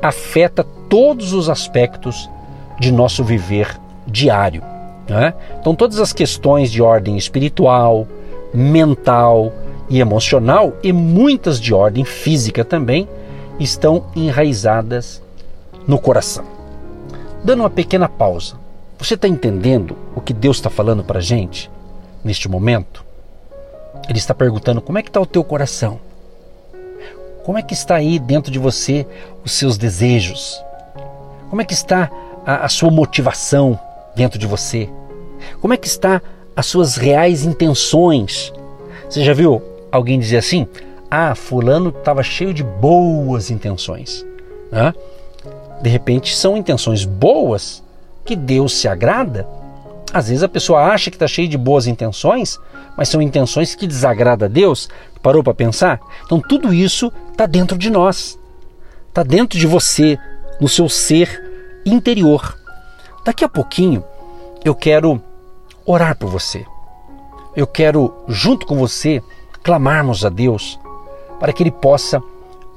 afeta 0.00 0.64
todos 0.88 1.32
os 1.32 1.50
aspectos 1.50 2.30
de 2.78 2.92
nosso 2.92 3.24
viver 3.24 3.78
diário. 4.06 4.62
Né? 5.08 5.34
Então, 5.60 5.74
todas 5.74 5.98
as 6.00 6.12
questões 6.12 6.70
de 6.70 6.82
ordem 6.82 7.16
espiritual, 7.16 8.06
mental 8.52 9.52
e 9.88 10.00
emocional, 10.00 10.74
e 10.82 10.92
muitas 10.92 11.60
de 11.60 11.72
ordem 11.72 12.04
física 12.04 12.64
também, 12.64 13.08
estão 13.58 14.04
enraizadas 14.14 15.22
no 15.86 15.98
coração 15.98 16.58
dando 17.42 17.60
uma 17.60 17.70
pequena 17.70 18.08
pausa. 18.08 18.56
Você 18.98 19.14
está 19.14 19.28
entendendo 19.28 19.96
o 20.14 20.20
que 20.20 20.32
Deus 20.32 20.56
está 20.56 20.68
falando 20.68 21.04
para 21.04 21.18
a 21.18 21.22
gente 21.22 21.70
neste 22.24 22.48
momento? 22.48 23.04
Ele 24.08 24.18
está 24.18 24.34
perguntando 24.34 24.80
como 24.80 24.98
é 24.98 25.02
que 25.02 25.08
está 25.08 25.20
o 25.20 25.26
teu 25.26 25.44
coração? 25.44 26.00
Como 27.44 27.56
é 27.56 27.62
que 27.62 27.74
está 27.74 27.94
aí 27.94 28.18
dentro 28.18 28.50
de 28.52 28.58
você 28.58 29.06
os 29.44 29.52
seus 29.52 29.78
desejos? 29.78 30.62
Como 31.48 31.62
é 31.62 31.64
que 31.64 31.72
está 31.72 32.10
a, 32.44 32.66
a 32.66 32.68
sua 32.68 32.90
motivação 32.90 33.78
dentro 34.18 34.38
de 34.38 34.46
você? 34.46 34.90
Como 35.60 35.72
é 35.72 35.76
que 35.76 35.86
está 35.86 36.20
as 36.54 36.66
suas 36.66 36.96
reais 36.96 37.44
intenções? 37.44 38.52
Você 39.08 39.24
já 39.24 39.32
viu 39.32 39.62
alguém 39.90 40.18
dizer 40.18 40.38
assim? 40.38 40.66
Ah, 41.10 41.34
fulano 41.34 41.88
estava 41.88 42.22
cheio 42.22 42.52
de 42.52 42.62
boas 42.62 43.50
intenções. 43.50 44.26
Né? 44.70 44.92
de 45.80 45.88
repente 45.88 46.34
são 46.34 46.56
intenções 46.56 47.04
boas 47.04 47.82
que 48.24 48.34
Deus 48.34 48.72
se 48.74 48.88
agrada. 48.88 49.46
Às 50.12 50.28
vezes 50.28 50.42
a 50.42 50.48
pessoa 50.48 50.84
acha 50.86 51.10
que 51.10 51.16
está 51.16 51.26
cheio 51.26 51.48
de 51.48 51.56
boas 51.56 51.86
intenções, 51.86 52.58
mas 52.96 53.08
são 53.08 53.22
intenções 53.22 53.74
que 53.74 53.86
desagradam 53.86 54.46
a 54.46 54.50
Deus. 54.50 54.88
Parou 55.22 55.42
para 55.42 55.54
pensar? 55.54 56.00
Então 56.24 56.40
tudo 56.40 56.72
isso 56.72 57.12
está 57.30 57.46
dentro 57.46 57.78
de 57.78 57.90
nós, 57.90 58.38
está 59.08 59.22
dentro 59.22 59.58
de 59.58 59.66
você, 59.66 60.18
no 60.60 60.68
seu 60.68 60.88
ser 60.88 61.80
interior. 61.86 62.57
Daqui 63.28 63.44
a 63.44 63.48
pouquinho 63.48 64.02
eu 64.64 64.74
quero 64.74 65.22
orar 65.84 66.16
por 66.16 66.30
você. 66.30 66.64
Eu 67.54 67.66
quero, 67.66 68.24
junto 68.26 68.64
com 68.64 68.74
você, 68.74 69.22
clamarmos 69.62 70.24
a 70.24 70.30
Deus 70.30 70.80
para 71.38 71.52
que 71.52 71.62
Ele 71.62 71.70
possa 71.70 72.22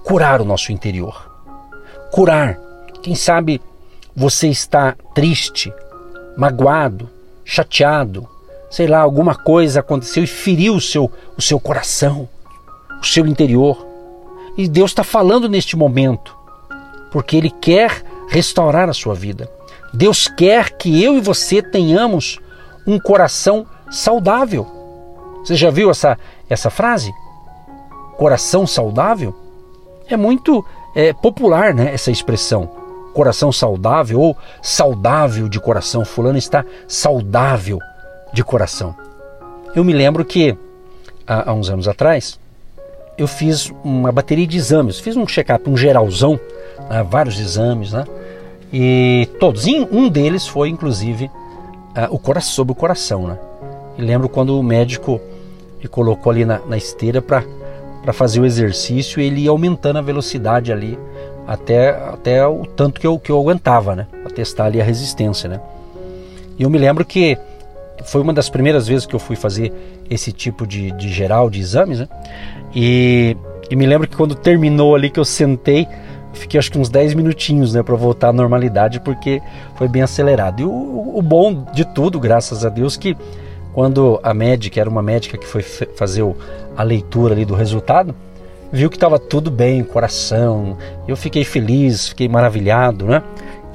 curar 0.04 0.42
o 0.42 0.44
nosso 0.44 0.74
interior. 0.74 1.32
Curar 2.12 2.60
quem 3.02 3.16
sabe 3.16 3.62
você 4.14 4.50
está 4.50 4.94
triste, 5.16 5.74
magoado, 6.36 7.10
chateado, 7.46 8.28
sei 8.70 8.88
lá, 8.88 9.00
alguma 9.00 9.36
coisa 9.36 9.80
aconteceu 9.80 10.22
e 10.22 10.28
feriu 10.28 10.76
o 10.76 10.82
seu, 10.82 11.10
o 11.38 11.42
seu 11.42 11.62
coração, 11.62 12.28
o 13.02 13.06
seu 13.06 13.26
interior. 13.26 13.88
E 14.58 14.68
Deus 14.68 14.92
está 14.92 15.06
falando 15.06 15.48
neste 15.48 15.78
momento 15.78 16.36
porque 17.10 17.38
Ele 17.38 17.50
quer 17.50 18.04
restaurar 18.28 18.90
a 18.90 18.94
sua 18.94 19.16
vida. 19.16 19.50
Deus 19.94 20.28
quer 20.28 20.72
que 20.72 21.04
eu 21.04 21.18
e 21.18 21.22
você 21.22 21.62
tenhamos 21.62 22.40
um 22.88 23.00
coração 23.00 23.66
saudável. 23.90 24.66
Você 25.44 25.56
já 25.56 25.70
viu 25.70 25.90
essa, 25.90 26.18
essa 26.50 26.70
frase? 26.70 27.14
Coração 28.18 28.66
saudável? 28.66 29.36
É 30.08 30.16
muito 30.16 30.66
é, 30.96 31.14
popular 31.14 31.74
né, 31.74 31.94
essa 31.94 32.12
expressão. 32.12 32.70
Coração 33.14 33.52
saudável 33.52 34.20
ou 34.20 34.38
saudável 34.62 35.50
de 35.50 35.60
coração. 35.60 36.06
Fulano 36.06 36.38
está 36.38 36.64
saudável 36.88 37.80
de 38.34 38.44
coração. 38.44 38.96
Eu 39.76 39.84
me 39.84 39.94
lembro 39.94 40.24
que 40.24 40.58
há, 41.28 41.50
há 41.50 41.54
uns 41.54 41.70
anos 41.70 41.88
atrás 41.88 42.40
eu 43.18 43.28
fiz 43.28 43.72
uma 43.84 44.12
bateria 44.12 44.48
de 44.48 44.58
exames, 44.58 45.00
fiz 45.00 45.16
um 45.16 45.28
check-up, 45.28 45.70
um 45.70 45.78
geralzão, 45.78 46.40
né, 46.90 47.04
vários 47.04 47.40
exames, 47.40 47.92
né? 47.92 48.06
E 48.72 49.28
todos, 49.40 49.66
um 49.66 50.08
deles 50.08 50.48
foi 50.48 50.70
inclusive 50.70 51.26
uh, 51.26 52.14
o 52.14 52.18
coração, 52.18 52.52
sobre 52.52 52.72
o 52.72 52.76
coração, 52.76 53.28
né? 53.28 53.38
E 53.98 54.02
lembro 54.02 54.30
quando 54.30 54.58
o 54.58 54.64
médico 54.64 55.20
me 55.82 55.88
colocou 55.88 56.32
ali 56.32 56.46
na, 56.46 56.60
na 56.60 56.78
esteira 56.78 57.22
para 57.22 57.44
fazer 58.14 58.40
o 58.40 58.46
exercício, 58.46 59.20
ele 59.20 59.42
ia 59.42 59.50
aumentando 59.50 60.00
a 60.00 60.02
velocidade 60.02 60.72
ali 60.72 60.98
até, 61.46 61.90
até 61.90 62.48
o 62.48 62.66
tanto 62.66 63.02
que 63.02 63.06
eu, 63.08 63.20
que 63.20 63.32
eu 63.32 63.38
aguentava, 63.38 63.96
né? 63.96 64.08
Para 64.24 64.32
testar 64.32 64.66
ali 64.66 64.80
a 64.80 64.84
resistência, 64.84 65.50
né? 65.50 65.60
E 66.58 66.64
eu 66.64 66.70
me 66.70 66.78
lembro 66.78 67.04
que 67.04 67.38
foi 68.06 68.22
uma 68.22 68.34
das 68.34 68.50
primeiras 68.50 68.88
vezes 68.88 69.06
que 69.06 69.16
eu 69.16 69.20
fui 69.20 69.36
fazer 69.36 69.72
esse 70.10 70.32
tipo 70.32 70.66
de, 70.66 70.92
de 70.92 71.10
geral 71.10 71.50
de 71.50 71.60
exames, 71.60 72.00
né? 72.00 72.08
E, 72.74 73.36
e 73.70 73.76
me 73.76 73.86
lembro 73.86 74.08
que 74.08 74.16
quando 74.16 74.36
terminou 74.36 74.96
ali 74.96 75.10
que 75.10 75.20
eu 75.20 75.26
sentei, 75.26 75.88
fiquei 76.42 76.60
acho 76.60 76.72
que 76.72 76.78
uns 76.78 76.90
10 76.90 77.14
minutinhos 77.14 77.74
né, 77.74 77.84
para 77.84 77.96
voltar 77.96 78.30
à 78.30 78.34
normalidade, 78.34 79.00
porque 79.00 79.42
foi 79.76 79.88
bem 79.88 80.02
acelerado. 80.02 80.62
E 80.62 80.66
o, 80.66 81.14
o, 81.16 81.22
bom 81.22 81.66
de 81.74 81.86
tudo, 81.86 82.20
graças 82.20 82.66
a 82.66 82.70
Deus, 82.70 82.98
que 82.98 83.16
quando 83.74 84.20
a 84.24 84.34
médica, 84.34 84.82
era 84.82 84.90
uma 84.90 85.02
médica 85.02 85.38
que 85.38 85.46
foi 85.46 85.62
fazer 85.62 86.24
a 86.76 86.84
leitura 86.84 87.34
ali 87.34 87.46
do 87.46 87.54
resultado, 87.54 88.16
viu 88.72 88.90
que 88.90 88.98
estava 88.98 89.20
tudo 89.20 89.52
bem, 89.52 89.84
coração. 89.84 90.78
Eu 91.08 91.16
fiquei 91.16 91.44
feliz, 91.44 92.10
fiquei 92.10 92.28
maravilhado, 92.28 93.06
né? 93.06 93.22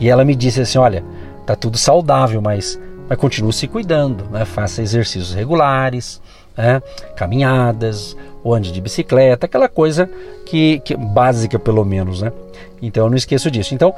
E 0.00 0.08
ela 0.08 0.24
me 0.24 0.34
disse 0.34 0.60
assim: 0.60 0.78
olha, 0.78 1.04
tá 1.46 1.54
tudo 1.54 1.78
saudável, 1.78 2.42
mas, 2.42 2.78
mas 3.08 3.16
continue 3.16 3.52
se 3.52 3.68
cuidando, 3.68 4.24
né? 4.30 4.44
Faça 4.44 4.82
exercícios 4.82 5.32
regulares, 5.32 6.20
né? 6.56 6.82
caminhadas, 7.14 8.16
ou 8.42 8.54
ande 8.54 8.70
de 8.70 8.80
bicicleta, 8.80 9.46
aquela 9.46 9.68
coisa 9.68 10.08
que, 10.44 10.80
que 10.80 10.96
básica 10.96 11.58
pelo 11.58 11.84
menos, 11.84 12.22
né? 12.22 12.32
Então 12.80 13.04
eu 13.04 13.10
não 13.10 13.16
esqueço 13.16 13.50
disso. 13.50 13.74
Então, 13.74 13.94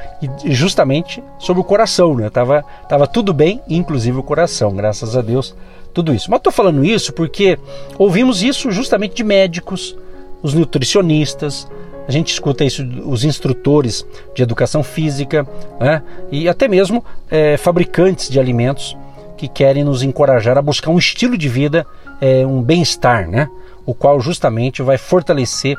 justamente 0.46 1.22
sobre 1.38 1.60
o 1.60 1.64
coração, 1.64 2.14
né? 2.14 2.30
Tava, 2.30 2.64
tava 2.88 3.06
tudo 3.06 3.34
bem, 3.34 3.60
inclusive 3.68 4.18
o 4.18 4.22
coração, 4.22 4.74
graças 4.74 5.16
a 5.16 5.20
Deus, 5.20 5.54
tudo 5.92 6.14
isso. 6.14 6.30
Mas 6.30 6.38
estou 6.38 6.52
falando 6.52 6.84
isso 6.84 7.12
porque 7.12 7.58
ouvimos 7.98 8.42
isso 8.42 8.70
justamente 8.70 9.14
de 9.14 9.24
médicos, 9.24 9.96
os 10.42 10.54
nutricionistas, 10.54 11.68
a 12.06 12.10
gente 12.10 12.32
escuta 12.32 12.64
isso 12.64 12.82
os 13.04 13.22
instrutores 13.24 14.06
de 14.34 14.42
educação 14.42 14.82
física, 14.82 15.46
né? 15.78 16.02
E 16.32 16.48
até 16.48 16.66
mesmo 16.66 17.04
é, 17.30 17.58
fabricantes 17.58 18.30
de 18.30 18.40
alimentos 18.40 18.96
que 19.36 19.46
querem 19.46 19.84
nos 19.84 20.02
encorajar 20.02 20.56
a 20.56 20.62
buscar 20.62 20.90
um 20.90 20.98
estilo 20.98 21.36
de 21.36 21.48
vida, 21.50 21.86
é, 22.20 22.46
um 22.46 22.62
bem-estar, 22.62 23.28
né? 23.28 23.48
o 23.88 23.94
qual 23.94 24.20
justamente 24.20 24.82
vai 24.82 24.98
fortalecer 24.98 25.74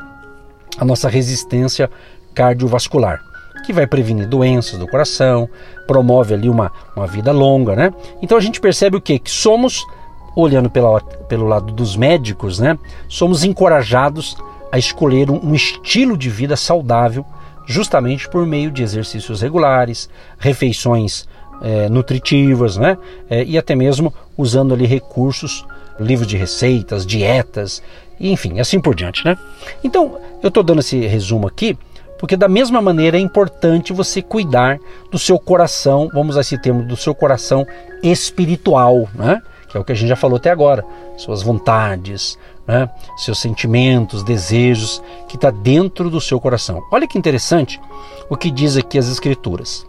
a 0.76 0.84
nossa 0.84 1.08
resistência 1.08 1.88
cardiovascular, 2.34 3.20
que 3.64 3.72
vai 3.72 3.86
prevenir 3.86 4.26
doenças 4.26 4.80
do 4.80 4.88
coração, 4.88 5.48
promove 5.86 6.34
ali 6.34 6.48
uma, 6.48 6.72
uma 6.96 7.06
vida 7.06 7.30
longa, 7.30 7.76
né? 7.76 7.94
Então 8.20 8.36
a 8.36 8.40
gente 8.40 8.60
percebe 8.60 8.96
o 8.96 9.00
quê? 9.00 9.16
Que 9.16 9.30
somos, 9.30 9.86
olhando 10.34 10.68
pela, 10.68 11.00
pelo 11.00 11.46
lado 11.46 11.72
dos 11.72 11.96
médicos, 11.96 12.58
né? 12.58 12.76
Somos 13.08 13.44
encorajados 13.44 14.36
a 14.72 14.78
escolher 14.78 15.30
um, 15.30 15.38
um 15.46 15.54
estilo 15.54 16.18
de 16.18 16.28
vida 16.28 16.56
saudável, 16.56 17.24
justamente 17.64 18.28
por 18.28 18.44
meio 18.44 18.72
de 18.72 18.82
exercícios 18.82 19.40
regulares, 19.40 20.10
refeições 20.36 21.28
é, 21.62 21.88
nutritivas, 21.88 22.76
né? 22.76 22.98
É, 23.28 23.44
e 23.44 23.56
até 23.56 23.76
mesmo 23.76 24.12
usando 24.36 24.74
ali 24.74 24.84
recursos 24.84 25.64
livros 26.00 26.26
de 26.26 26.36
receitas, 26.36 27.06
dietas, 27.06 27.82
enfim, 28.18 28.58
assim 28.60 28.80
por 28.80 28.94
diante, 28.94 29.24
né? 29.24 29.36
Então, 29.84 30.18
eu 30.42 30.48
estou 30.48 30.62
dando 30.62 30.80
esse 30.80 31.06
resumo 31.06 31.46
aqui 31.46 31.76
porque 32.20 32.36
da 32.36 32.48
mesma 32.48 32.82
maneira 32.82 33.16
é 33.16 33.20
importante 33.20 33.94
você 33.94 34.20
cuidar 34.20 34.78
do 35.10 35.18
seu 35.18 35.38
coração, 35.38 36.06
vamos 36.12 36.36
a 36.36 36.42
esse 36.42 36.58
termo, 36.58 36.82
do 36.82 36.94
seu 36.94 37.14
coração 37.14 37.66
espiritual, 38.02 39.08
né? 39.14 39.40
Que 39.70 39.78
é 39.78 39.80
o 39.80 39.84
que 39.84 39.92
a 39.92 39.94
gente 39.94 40.10
já 40.10 40.16
falou 40.16 40.36
até 40.36 40.50
agora, 40.50 40.84
suas 41.16 41.42
vontades, 41.42 42.38
né? 42.66 42.90
seus 43.16 43.38
sentimentos, 43.38 44.22
desejos, 44.22 45.02
que 45.28 45.36
está 45.36 45.50
dentro 45.50 46.10
do 46.10 46.20
seu 46.20 46.38
coração. 46.38 46.82
Olha 46.92 47.08
que 47.08 47.16
interessante 47.16 47.80
o 48.28 48.36
que 48.36 48.50
diz 48.50 48.76
aqui 48.76 48.98
as 48.98 49.08
escrituras. 49.08 49.86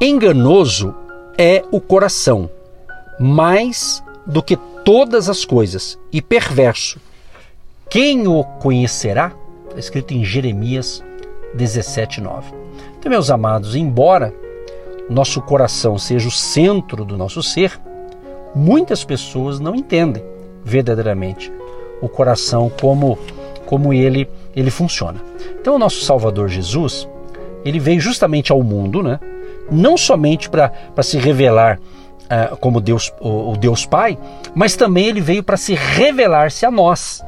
Enganoso 0.00 0.94
é 1.36 1.64
o 1.72 1.80
coração, 1.80 2.48
mais 3.18 4.04
do 4.24 4.40
que 4.40 4.56
todas 4.84 5.28
as 5.28 5.44
coisas 5.44 5.98
e 6.12 6.20
perverso. 6.20 7.00
Quem 7.88 8.26
o 8.26 8.42
conhecerá? 8.42 9.32
Está 9.68 9.78
escrito 9.78 10.14
em 10.14 10.24
Jeremias 10.24 11.02
17:9. 11.54 12.54
Então, 12.98 13.10
meus 13.10 13.30
amados, 13.30 13.74
embora 13.74 14.34
nosso 15.08 15.40
coração 15.42 15.98
seja 15.98 16.28
o 16.28 16.30
centro 16.30 17.04
do 17.04 17.16
nosso 17.16 17.42
ser, 17.42 17.78
muitas 18.54 19.04
pessoas 19.04 19.60
não 19.60 19.74
entendem 19.74 20.24
verdadeiramente 20.64 21.52
o 22.00 22.08
coração 22.08 22.70
como 22.80 23.18
como 23.66 23.92
ele 23.92 24.28
ele 24.54 24.70
funciona. 24.70 25.20
Então, 25.60 25.76
o 25.76 25.78
nosso 25.78 26.04
Salvador 26.04 26.48
Jesus, 26.48 27.08
ele 27.64 27.78
veio 27.78 28.00
justamente 28.00 28.52
ao 28.52 28.62
mundo, 28.62 29.02
né? 29.02 29.18
Não 29.70 29.96
somente 29.96 30.50
para 30.50 30.72
se 31.02 31.16
revelar 31.18 31.80
uh, 32.32 32.56
como 32.56 32.80
Deus, 32.80 33.12
o, 33.20 33.52
o 33.52 33.56
Deus 33.56 33.84
Pai, 33.84 34.18
mas 34.54 34.74
também 34.76 35.06
ele 35.06 35.20
veio 35.20 35.42
para 35.42 35.56
se 35.56 35.74
revelar-se 35.74 36.64
a 36.64 36.70
nós. 36.70 37.22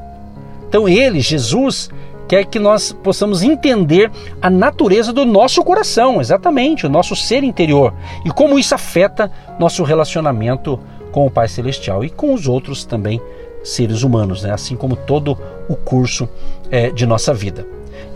Então 0.68 0.88
ele, 0.88 1.20
Jesus, 1.20 1.90
quer 2.26 2.46
que 2.46 2.58
nós 2.58 2.92
possamos 2.92 3.42
entender 3.42 4.10
a 4.40 4.48
natureza 4.48 5.12
do 5.12 5.24
nosso 5.24 5.62
coração, 5.62 6.20
exatamente, 6.20 6.86
o 6.86 6.90
nosso 6.90 7.14
ser 7.14 7.44
interior, 7.44 7.92
e 8.24 8.30
como 8.30 8.58
isso 8.58 8.74
afeta 8.74 9.30
nosso 9.58 9.82
relacionamento 9.82 10.80
com 11.12 11.26
o 11.26 11.30
Pai 11.30 11.46
Celestial 11.46 12.04
e 12.04 12.10
com 12.10 12.34
os 12.34 12.48
outros 12.48 12.84
também 12.84 13.20
seres 13.62 14.02
humanos, 14.02 14.42
né? 14.42 14.52
assim 14.52 14.76
como 14.76 14.96
todo 14.96 15.38
o 15.68 15.76
curso 15.76 16.28
é, 16.70 16.90
de 16.90 17.06
nossa 17.06 17.32
vida. 17.32 17.66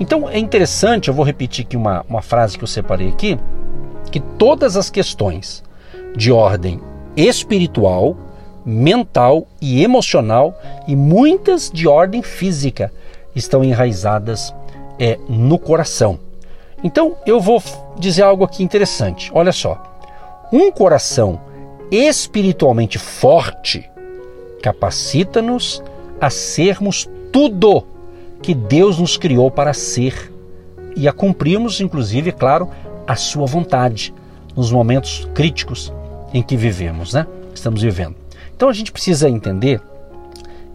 Então 0.01 0.29
é 0.29 0.39
interessante, 0.39 1.09
eu 1.09 1.15
vou 1.15 1.25
repetir 1.25 1.65
aqui 1.65 1.77
uma, 1.77 2.05
uma 2.09 2.23
frase 2.23 2.59
que 2.59 2.65
eu 2.65 2.69
separei 2.69 3.09
aqui, 3.09 3.39
que 4.11 4.21
todas 4.21 4.77
as 4.77 4.91
questões 4.91 5.63
de 6.17 6.33
ordem 6.33 6.81
espiritual, 7.17 8.17
mental 8.65 9.47
e 9.61 9.83
emocional 9.83 10.59
e 10.87 10.95
muitas 10.95 11.71
de 11.71 11.89
ordem 11.89 12.23
física 12.23 12.93
estão 13.35 13.65
enraizadas 13.65 14.55
é, 14.99 15.19
no 15.29 15.59
coração. 15.59 16.19
Então 16.83 17.17
eu 17.27 17.41
vou 17.41 17.63
dizer 17.99 18.23
algo 18.23 18.45
aqui 18.45 18.63
interessante. 18.63 19.31
Olha 19.35 19.53
só, 19.53 19.83
um 20.53 20.71
coração 20.71 21.41
espiritualmente 21.91 22.99
forte 22.99 23.91
capacita-nos 24.63 25.83
a 26.21 26.31
sermos 26.31 27.09
tudo 27.33 27.85
que 28.43 28.55
Deus 28.55 28.99
nos 28.99 29.17
criou 29.17 29.51
para 29.51 29.73
ser 29.73 30.33
e 30.97 31.09
a 31.09 31.13
cumprirmos, 31.13 31.81
inclusive, 31.81 32.33
claro, 32.33 32.69
a 33.07 33.17
sua 33.17 33.47
vontade 33.47 34.13
nos 34.55 34.71
momentos 34.73 35.29
críticos 35.35 35.93
em 36.33 36.43
que 36.43 36.57
vivemos, 36.57 37.13
né? 37.15 37.27
Estamos 37.55 37.83
vivendo. 37.83 38.15
Então 38.55 38.69
a 38.69 38.73
gente 38.73 38.93
precisa 38.93 39.29
entender 39.29 39.81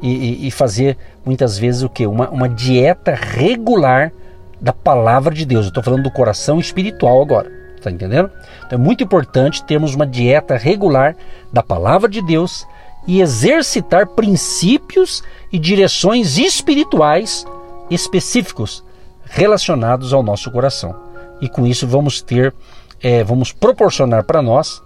e, 0.02 0.48
e, 0.48 0.52
fazer 0.52 0.98
muitas 1.26 1.58
vezes 1.58 1.82
o 1.82 1.89
que? 1.89 2.06
Uma, 2.06 2.30
uma 2.30 2.50
dieta 2.50 3.16
regular 3.16 4.12
da 4.60 4.74
palavra 4.74 5.34
de 5.34 5.46
Deus. 5.46 5.66
Eu 5.66 5.70
estou 5.70 5.84
falando 5.84 6.04
do 6.04 6.12
coração 6.12 6.60
espiritual 6.60 7.22
agora. 7.22 7.50
Está 7.78 7.89
entendendo? 7.89 8.30
Então 8.66 8.78
é 8.78 8.82
muito 8.82 9.04
importante 9.04 9.63
termos 9.63 9.96
uma 9.96 10.06
dieta 10.06 10.58
regular 10.58 11.16
da 11.52 11.63
palavra 11.63 12.10
de 12.10 12.22
Deus 12.22 12.66
e 13.08 13.22
exercitar 13.22 14.08
princípios 14.08 15.24
e 15.52 15.60
direções 15.60 16.38
espirituais 16.38 17.46
específicos 17.89 18.84
relacionados 19.26 20.13
ao 20.13 20.24
nosso 20.24 20.52
coração. 20.52 20.96
E 21.42 21.50
com 21.50 21.66
isso 21.66 21.88
vamos 21.88 22.22
ter, 22.22 22.54
é, 23.02 23.24
vamos 23.24 23.52
proporcionar 23.52 24.24
para 24.24 24.42
nós 24.42 24.82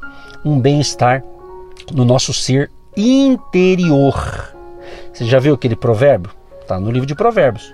um 0.47 0.59
bem-estar 0.59 1.23
no 1.93 2.05
nosso 2.05 2.33
ser 2.33 2.71
interior. 2.95 4.55
Você 5.13 5.25
já 5.25 5.39
viu 5.39 5.53
aquele 5.53 5.75
provérbio? 5.75 6.31
Está 6.61 6.79
no 6.79 6.89
livro 6.89 7.05
de 7.05 7.15
Provérbios. 7.15 7.73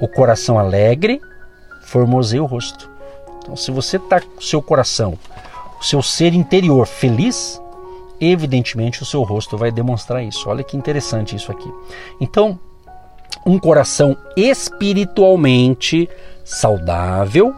O 0.00 0.06
coração 0.06 0.58
alegre 0.58 1.20
formoseia 1.84 2.42
o 2.42 2.46
rosto. 2.46 2.90
Então, 3.38 3.56
se 3.56 3.70
você 3.70 3.96
está 3.96 4.20
com 4.20 4.38
o 4.38 4.42
seu 4.42 4.62
coração, 4.62 5.18
o 5.80 5.84
seu 5.84 6.02
ser 6.02 6.32
interior 6.32 6.86
feliz, 6.86 7.60
evidentemente 8.20 9.02
o 9.02 9.06
seu 9.06 9.22
rosto 9.22 9.56
vai 9.56 9.70
demonstrar 9.70 10.22
isso. 10.22 10.48
Olha 10.48 10.64
que 10.64 10.76
interessante 10.76 11.34
isso 11.34 11.50
aqui. 11.50 11.72
Então, 12.20 12.58
um 13.44 13.58
coração 13.58 14.16
espiritualmente 14.36 16.08
saudável 16.44 17.54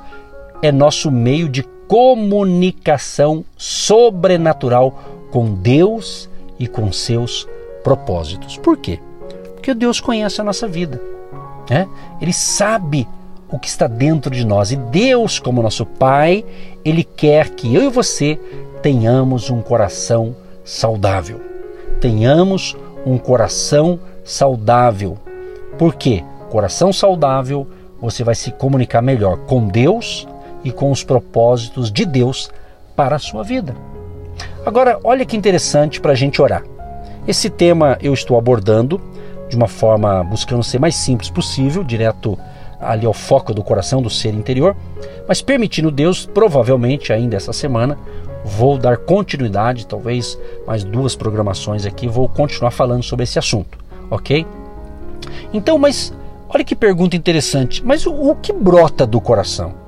é 0.63 0.71
nosso 0.73 1.11
meio 1.11 1.49
de 1.49 1.63
comunicação 1.89 3.45
sobrenatural 3.57 5.27
com 5.31 5.55
Deus 5.55 6.29
e 6.59 6.69
com 6.69 6.93
seus 6.93 7.49
propósitos. 7.83 8.59
Por 8.59 8.77
quê? 8.77 9.01
Porque 9.55 9.75
Deus 9.75 9.99
conhece 9.99 10.41
a 10.41 10.45
nossa 10.45 10.69
vida. 10.69 11.01
Né? 11.69 11.89
Ele 12.21 12.33
sabe 12.33 13.09
o 13.51 13.59
que 13.59 13.69
está 13.69 13.87
dentro 13.87 14.31
de 14.31 14.45
nós. 14.45 14.71
E 14.71 14.77
Deus, 14.77 15.39
como 15.39 15.63
nosso 15.63 15.87
Pai, 15.87 16.45
Ele 16.85 17.03
quer 17.03 17.51
que 17.51 17.75
eu 17.75 17.83
e 17.85 17.89
você 17.89 18.39
tenhamos 18.83 19.51
um 19.51 19.63
coração 19.63 20.37
saudável. 20.65 21.41
Tenhamos 22.01 22.77
um 23.05 23.17
coração 23.17 23.99
saudável. 24.23 25.17
Por 25.79 25.95
quê? 25.95 26.23
Coração 26.51 26.93
saudável, 26.93 27.67
você 28.01 28.23
vai 28.23 28.35
se 28.35 28.53
comunicar 28.53 29.03
melhor 29.03 29.39
com 29.39 29.67
Deus 29.67 30.27
e 30.65 30.73
com 30.73 30.91
os 30.91 31.05
propósitos 31.05 31.91
de 31.91 32.05
Deus 32.05 32.51
para 32.97 33.17
a 33.17 33.19
sua 33.19 33.43
vida. 33.43 33.75
Agora, 34.65 34.99
olha 35.03 35.25
que 35.25 35.37
interessante 35.37 36.01
para 36.01 36.13
a 36.13 36.17
gente 36.17 36.43
orar. 36.43 36.63
Esse 37.27 37.49
tema 37.51 37.99
eu 38.01 38.13
estou 38.13 38.39
abordando 38.39 39.01
de 39.49 39.57
uma 39.57 39.69
forma 39.69 40.23
buscando 40.25 40.63
ser 40.63 40.79
mais 40.79 40.95
simples 40.95 41.31
possível, 41.31 41.83
direto 41.83 42.39
ali 42.81 43.07
ao 43.07 43.13
foco 43.13 43.53
do 43.53 43.63
coração 43.63 44.01
do 44.01 44.11
ser 44.11 44.35
interior, 44.35 44.77
mas 45.27 45.43
permitindo 45.43 45.91
Deus, 45.91 46.27
provavelmente 46.27 47.13
ainda 47.13 47.37
essa 47.37 47.53
semana, 47.53 47.99
vou 48.45 48.79
dar 48.79 48.97
continuidade, 48.97 49.87
talvez 49.87 50.39
mais 50.67 50.85
duas 50.85 51.17
programações 51.17 51.85
aqui, 51.85 52.07
vou 52.07 52.29
continuar 52.29 52.71
falando 52.71 53.03
sobre 53.03 53.25
esse 53.25 53.39
assunto, 53.39 53.79
ok? 54.11 54.47
Então, 55.53 55.79
mas 55.79 56.13
olha 56.49 56.65
que 56.65 56.77
pergunta 56.77 57.17
interessante, 57.17 57.85
mas 57.85 58.07
o, 58.07 58.13
o 58.13 58.37
que 58.37 58.53
brota 58.53 59.07
do 59.07 59.21
coração? 59.21 59.88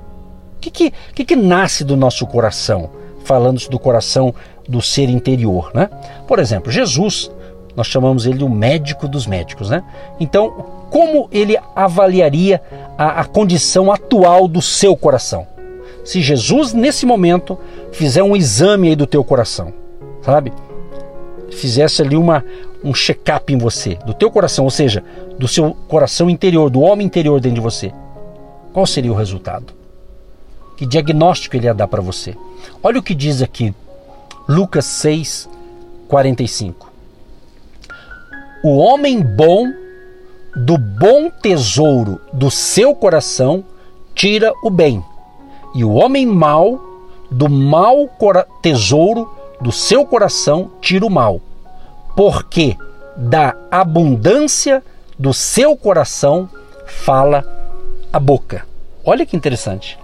Que, 0.61 0.71
que, 0.71 0.93
que, 1.15 1.25
que 1.25 1.37
nasce 1.37 1.85
do 1.85 1.97
nosso 1.97 2.27
coração? 2.27 2.91
Falando 3.25 3.61
do 3.69 3.79
coração 3.79 4.35
do 4.69 4.81
ser 4.81 5.09
interior, 5.09 5.71
né? 5.75 5.89
Por 6.27 6.39
exemplo, 6.39 6.71
Jesus, 6.71 7.31
nós 7.75 7.87
chamamos 7.87 8.27
ele 8.27 8.43
o 8.45 8.49
médico 8.49 9.09
dos 9.09 9.27
médicos, 9.27 9.71
né? 9.71 9.83
Então, 10.19 10.51
como 10.91 11.29
ele 11.33 11.59
avaliaria 11.75 12.61
a, 12.99 13.21
a 13.21 13.25
condição 13.25 13.93
atual 13.93 14.47
do 14.49 14.61
seu 14.61 14.97
coração? 14.97 15.47
Se 16.05 16.21
Jesus, 16.21 16.73
nesse 16.73 17.05
momento, 17.05 17.59
fizer 17.93 18.23
um 18.23 18.37
exame 18.37 18.89
aí 18.89 18.97
do 18.97 19.07
teu 19.07 19.23
coração, 19.23 19.73
sabe? 20.23 20.53
Fizesse 21.51 22.03
ali 22.03 22.17
uma, 22.17 22.45
um 22.83 22.95
check-up 22.95 23.53
em 23.53 23.59
você, 23.59 23.97
do 24.07 24.15
teu 24.15 24.31
coração, 24.31 24.65
ou 24.65 24.71
seja, 24.71 25.05
do 25.39 25.47
seu 25.47 25.77
coração 25.89 26.31
interior, 26.31 26.71
do 26.71 26.81
homem 26.81 27.07
interior 27.07 27.41
dentro 27.41 27.57
de 27.57 27.61
você, 27.61 27.93
qual 28.73 28.87
seria 28.87 29.13
o 29.13 29.17
resultado? 29.17 29.80
Que 30.81 30.87
diagnóstico 30.87 31.57
ele 31.57 31.67
ia 31.67 31.75
dar 31.75 31.87
para 31.87 32.01
você? 32.01 32.35
Olha 32.83 32.99
o 32.99 33.03
que 33.03 33.15
diz 33.15 33.43
aqui, 33.43 33.75
Lucas 34.49 34.87
6, 34.87 35.47
45. 36.09 36.91
O 38.65 38.79
homem 38.79 39.21
bom 39.21 39.71
do 40.57 40.79
bom 40.79 41.29
tesouro 41.29 42.19
do 42.33 42.51
seu 42.51 42.95
coração 42.95 43.63
tira 44.15 44.55
o 44.65 44.71
bem, 44.71 45.05
e 45.75 45.85
o 45.85 45.93
homem 45.93 46.25
mau 46.25 46.81
do 47.31 47.47
mau 47.47 48.09
tesouro 48.63 49.31
do 49.61 49.71
seu 49.71 50.07
coração 50.07 50.71
tira 50.81 51.05
o 51.05 51.11
mal, 51.11 51.43
porque 52.17 52.75
da 53.19 53.55
abundância 53.71 54.83
do 55.19 55.35
seu 55.35 55.77
coração 55.77 56.49
fala 56.87 57.45
a 58.11 58.19
boca. 58.19 58.67
Olha 59.05 59.27
que 59.27 59.37
interessante. 59.37 59.99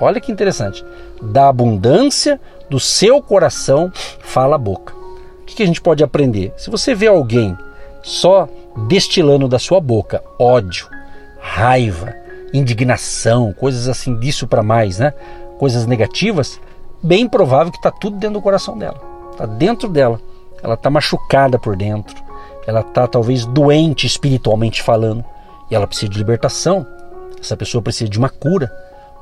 Olha 0.00 0.20
que 0.20 0.32
interessante. 0.32 0.84
Da 1.20 1.48
abundância 1.48 2.40
do 2.70 2.78
seu 2.78 3.22
coração 3.22 3.92
fala 4.20 4.56
a 4.56 4.58
boca. 4.58 4.94
O 5.42 5.44
que 5.44 5.62
a 5.62 5.66
gente 5.66 5.80
pode 5.80 6.04
aprender? 6.04 6.52
Se 6.56 6.70
você 6.70 6.94
vê 6.94 7.06
alguém 7.06 7.56
só 8.02 8.48
destilando 8.86 9.48
da 9.48 9.58
sua 9.58 9.80
boca 9.80 10.22
ódio, 10.38 10.88
raiva, 11.40 12.14
indignação, 12.52 13.52
coisas 13.52 13.88
assim 13.88 14.16
disso 14.18 14.46
para 14.46 14.62
mais, 14.62 14.98
né? 14.98 15.12
Coisas 15.58 15.86
negativas, 15.86 16.60
bem 17.02 17.28
provável 17.28 17.72
que 17.72 17.78
está 17.78 17.90
tudo 17.90 18.16
dentro 18.16 18.34
do 18.34 18.42
coração 18.42 18.78
dela, 18.78 19.00
está 19.32 19.46
dentro 19.46 19.88
dela. 19.88 20.20
Ela 20.62 20.74
está 20.74 20.90
machucada 20.90 21.58
por 21.58 21.76
dentro, 21.76 22.16
ela 22.66 22.80
está 22.80 23.06
talvez 23.06 23.46
doente 23.46 24.06
espiritualmente 24.06 24.82
falando 24.82 25.24
e 25.70 25.74
ela 25.74 25.86
precisa 25.86 26.10
de 26.10 26.18
libertação. 26.18 26.86
Essa 27.40 27.56
pessoa 27.56 27.80
precisa 27.80 28.10
de 28.10 28.18
uma 28.18 28.28
cura, 28.28 28.70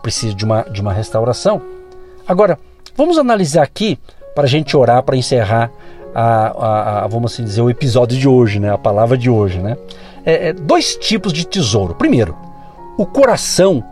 precisa 0.07 0.33
de 0.33 0.45
uma, 0.45 0.63
de 0.63 0.81
uma 0.81 0.93
restauração. 0.93 1.61
Agora, 2.29 2.57
vamos 2.97 3.19
analisar 3.19 3.65
aqui 3.65 3.99
para 4.37 4.45
a 4.45 4.49
gente 4.49 4.77
orar 4.77 5.03
para 5.03 5.17
encerrar 5.17 5.69
a, 6.15 6.47
a, 6.47 7.05
a, 7.05 7.07
vamos 7.09 7.33
assim 7.33 7.43
dizer, 7.43 7.61
o 7.61 7.69
episódio 7.69 8.17
de 8.17 8.29
hoje, 8.29 8.61
né? 8.61 8.73
a 8.73 8.79
palavra 8.79 9.19
de 9.19 9.29
hoje. 9.29 9.59
Né? 9.59 9.77
É, 10.25 10.49
é, 10.49 10.53
dois 10.53 10.95
tipos 10.95 11.33
de 11.33 11.45
tesouro. 11.45 11.97
Primeiro, 11.97 12.37
o 12.97 13.05
coração 13.05 13.83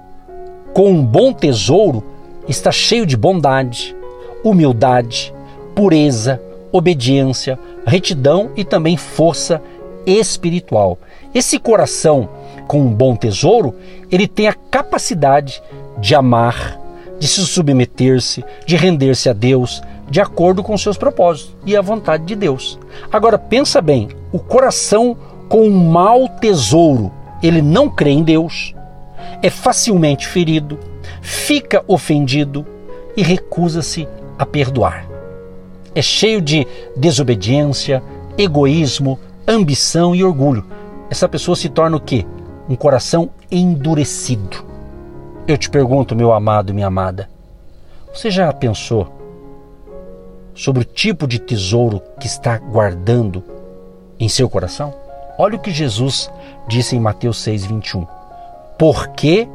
com 0.73 0.89
um 0.89 1.05
bom 1.05 1.33
tesouro 1.33 2.05
está 2.47 2.71
cheio 2.71 3.05
de 3.05 3.17
bondade, 3.17 3.97
humildade, 4.45 5.35
pureza, 5.75 6.41
obediência, 6.71 7.59
retidão 7.85 8.53
e 8.55 8.65
também 8.65 8.97
força 8.97 9.61
espiritual. 10.07 10.97
Esse 11.35 11.59
coração 11.59 12.29
com 12.69 12.83
um 12.83 12.95
bom 12.95 13.17
tesouro, 13.17 13.75
ele 14.13 14.29
tem 14.29 14.47
a 14.47 14.55
capacidade 14.55 15.61
de 15.99 16.15
amar, 16.15 16.79
de 17.19 17.27
se 17.27 17.41
submeter-se, 17.47 18.45
de 18.67 18.77
render-se 18.77 19.29
a 19.29 19.33
Deus, 19.33 19.83
de 20.11 20.21
acordo 20.21 20.63
com 20.63 20.77
seus 20.77 20.97
propósitos 20.97 21.55
e 21.65 21.77
a 21.77 21.81
vontade 21.81 22.25
de 22.25 22.35
Deus. 22.35 22.79
Agora 23.13 23.39
pensa 23.39 23.81
bem, 23.81 24.09
o 24.33 24.39
coração 24.39 25.17
com 25.49 25.63
um 25.67 25.91
mau 25.91 26.29
tesouro, 26.29 27.11
ele 27.43 27.63
não 27.63 27.89
crê 27.89 28.11
em 28.11 28.23
Deus, 28.23 28.75
é 29.43 29.51
facilmente 29.51 30.27
ferido, 30.27 30.79
fica 31.21 31.85
ofendido 31.87 32.67
e 33.17 33.23
recusa-se 33.23 34.09
a 34.39 34.45
perdoar. 34.45 35.07
É 35.95 36.03
cheio 36.03 36.41
de 36.41 36.67
desobediência, 36.97 38.03
egoísmo, 38.37 39.19
ambição 39.47 40.15
e 40.15 40.25
orgulho. 40.25 40.65
Essa 41.09 41.29
pessoa 41.29 41.57
se 41.57 41.69
torna 41.69 41.97
o 41.97 42.01
quê? 42.01 42.27
Um 42.69 42.75
coração 42.75 43.31
endurecido. 43.51 44.74
Eu 45.47 45.59
te 45.59 45.69
pergunto, 45.69 46.17
meu 46.17 46.33
amado 46.33 46.71
e 46.71 46.73
minha 46.73 46.87
amada, 46.87 47.29
você 48.15 48.31
já 48.31 48.51
pensou 48.51 49.13
sobre 50.55 50.81
o 50.81 50.85
tipo 50.87 51.27
de 51.27 51.39
tesouro 51.39 52.01
que 52.19 52.27
está 52.27 52.57
guardando 52.57 53.45
em 54.19 54.27
seu 54.27 54.49
coração? 54.49 54.95
Olha 55.37 55.57
o 55.57 55.59
que 55.59 55.71
Jesus 55.71 56.31
disse 56.67 56.97
em 56.97 57.01
Mateus 57.01 57.45
6:21. 57.45 58.07
Porque 58.79 59.47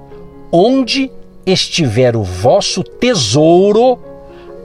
onde 0.51 1.11
estiver 1.43 2.15
o 2.15 2.21
vosso 2.21 2.83
tesouro, 2.83 3.97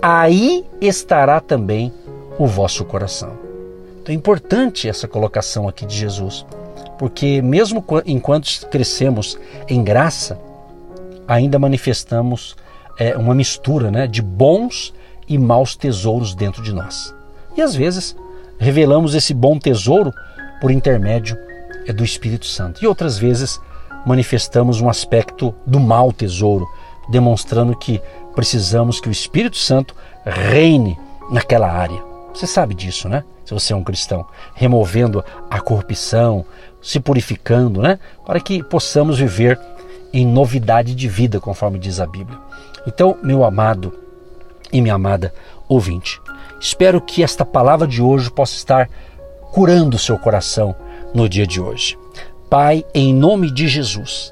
aí 0.03 0.67
estará 0.79 1.41
também 1.41 1.91
o 2.39 2.47
vosso 2.47 2.85
coração. 2.85 3.33
Então 4.03 4.13
é 4.13 4.17
importante 4.17 4.91
essa 4.91 5.09
colocação 5.09 5.67
aqui 5.67 5.87
de 5.87 5.97
Jesus, 5.97 6.45
porque 6.99 7.41
mesmo 7.41 7.83
enquanto 8.05 8.69
crescemos 8.69 9.39
em 9.67 9.83
graça, 9.83 10.39
ainda 11.27 11.59
manifestamos 11.59 12.57
é, 12.99 13.17
uma 13.17 13.35
mistura 13.35 13.91
né, 13.91 14.07
de 14.07 14.23
bons 14.23 14.95
e 15.29 15.39
maus 15.39 15.75
tesouros 15.75 16.35
dentro 16.35 16.63
de 16.63 16.73
nós. 16.73 17.15
E 17.57 17.63
às 17.63 17.75
vezes 17.75 18.17
revelamos 18.59 19.15
esse 19.15 19.33
bom 19.33 19.59
tesouro 19.59 20.13
por 20.61 20.71
intermédio 20.71 21.37
é, 21.87 21.93
do 21.93 22.05
Espírito 22.05 22.47
Santo. 22.47 22.83
E 22.83 22.87
outras 22.87 23.19
vezes 23.19 23.61
manifestamos 24.07 24.81
um 24.81 24.89
aspecto 24.89 25.55
do 25.67 25.81
mau 25.81 26.13
tesouro, 26.13 26.67
demonstrando 27.09 27.77
que 27.77 28.01
precisamos 28.35 29.01
que 29.01 29.09
o 29.09 29.13
Espírito 29.13 29.57
Santo 29.57 29.95
reine 30.25 30.99
naquela 31.31 31.71
área. 31.71 32.03
Você 32.35 32.47
sabe 32.47 32.75
disso, 32.75 33.09
né? 33.09 33.25
Se 33.45 33.53
você 33.53 33.73
é 33.73 33.77
um 33.77 33.85
cristão, 33.85 34.27
removendo 34.55 35.23
a 35.51 35.61
corrupção, 35.61 36.45
se 36.83 36.99
purificando, 36.99 37.81
né? 37.81 37.99
Para 38.27 38.41
que 38.41 38.63
possamos 38.63 39.19
viver 39.19 39.59
em 40.15 40.25
novidade 40.25 40.95
de 40.95 41.09
vida, 41.09 41.41
conforme 41.41 41.77
diz 41.77 41.99
a 41.99 42.07
Bíblia. 42.07 42.39
Então, 42.87 43.19
meu 43.21 43.45
amado 43.45 43.93
e 44.73 44.81
minha 44.81 44.95
amada 44.95 45.35
ouvinte, 45.69 46.21
espero 46.61 47.01
que 47.01 47.25
esta 47.25 47.45
palavra 47.45 47.85
de 47.85 48.01
hoje 48.01 48.31
possa 48.31 48.55
estar 48.55 48.89
curando 49.51 49.97
o 49.97 49.99
seu 49.99 50.17
coração 50.17 50.75
no 51.13 51.29
dia 51.29 51.45
de 51.45 51.61
hoje. 51.61 51.99
Pai, 52.49 52.85
em 52.95 53.13
nome 53.13 53.51
de 53.51 53.67
Jesus, 53.67 54.31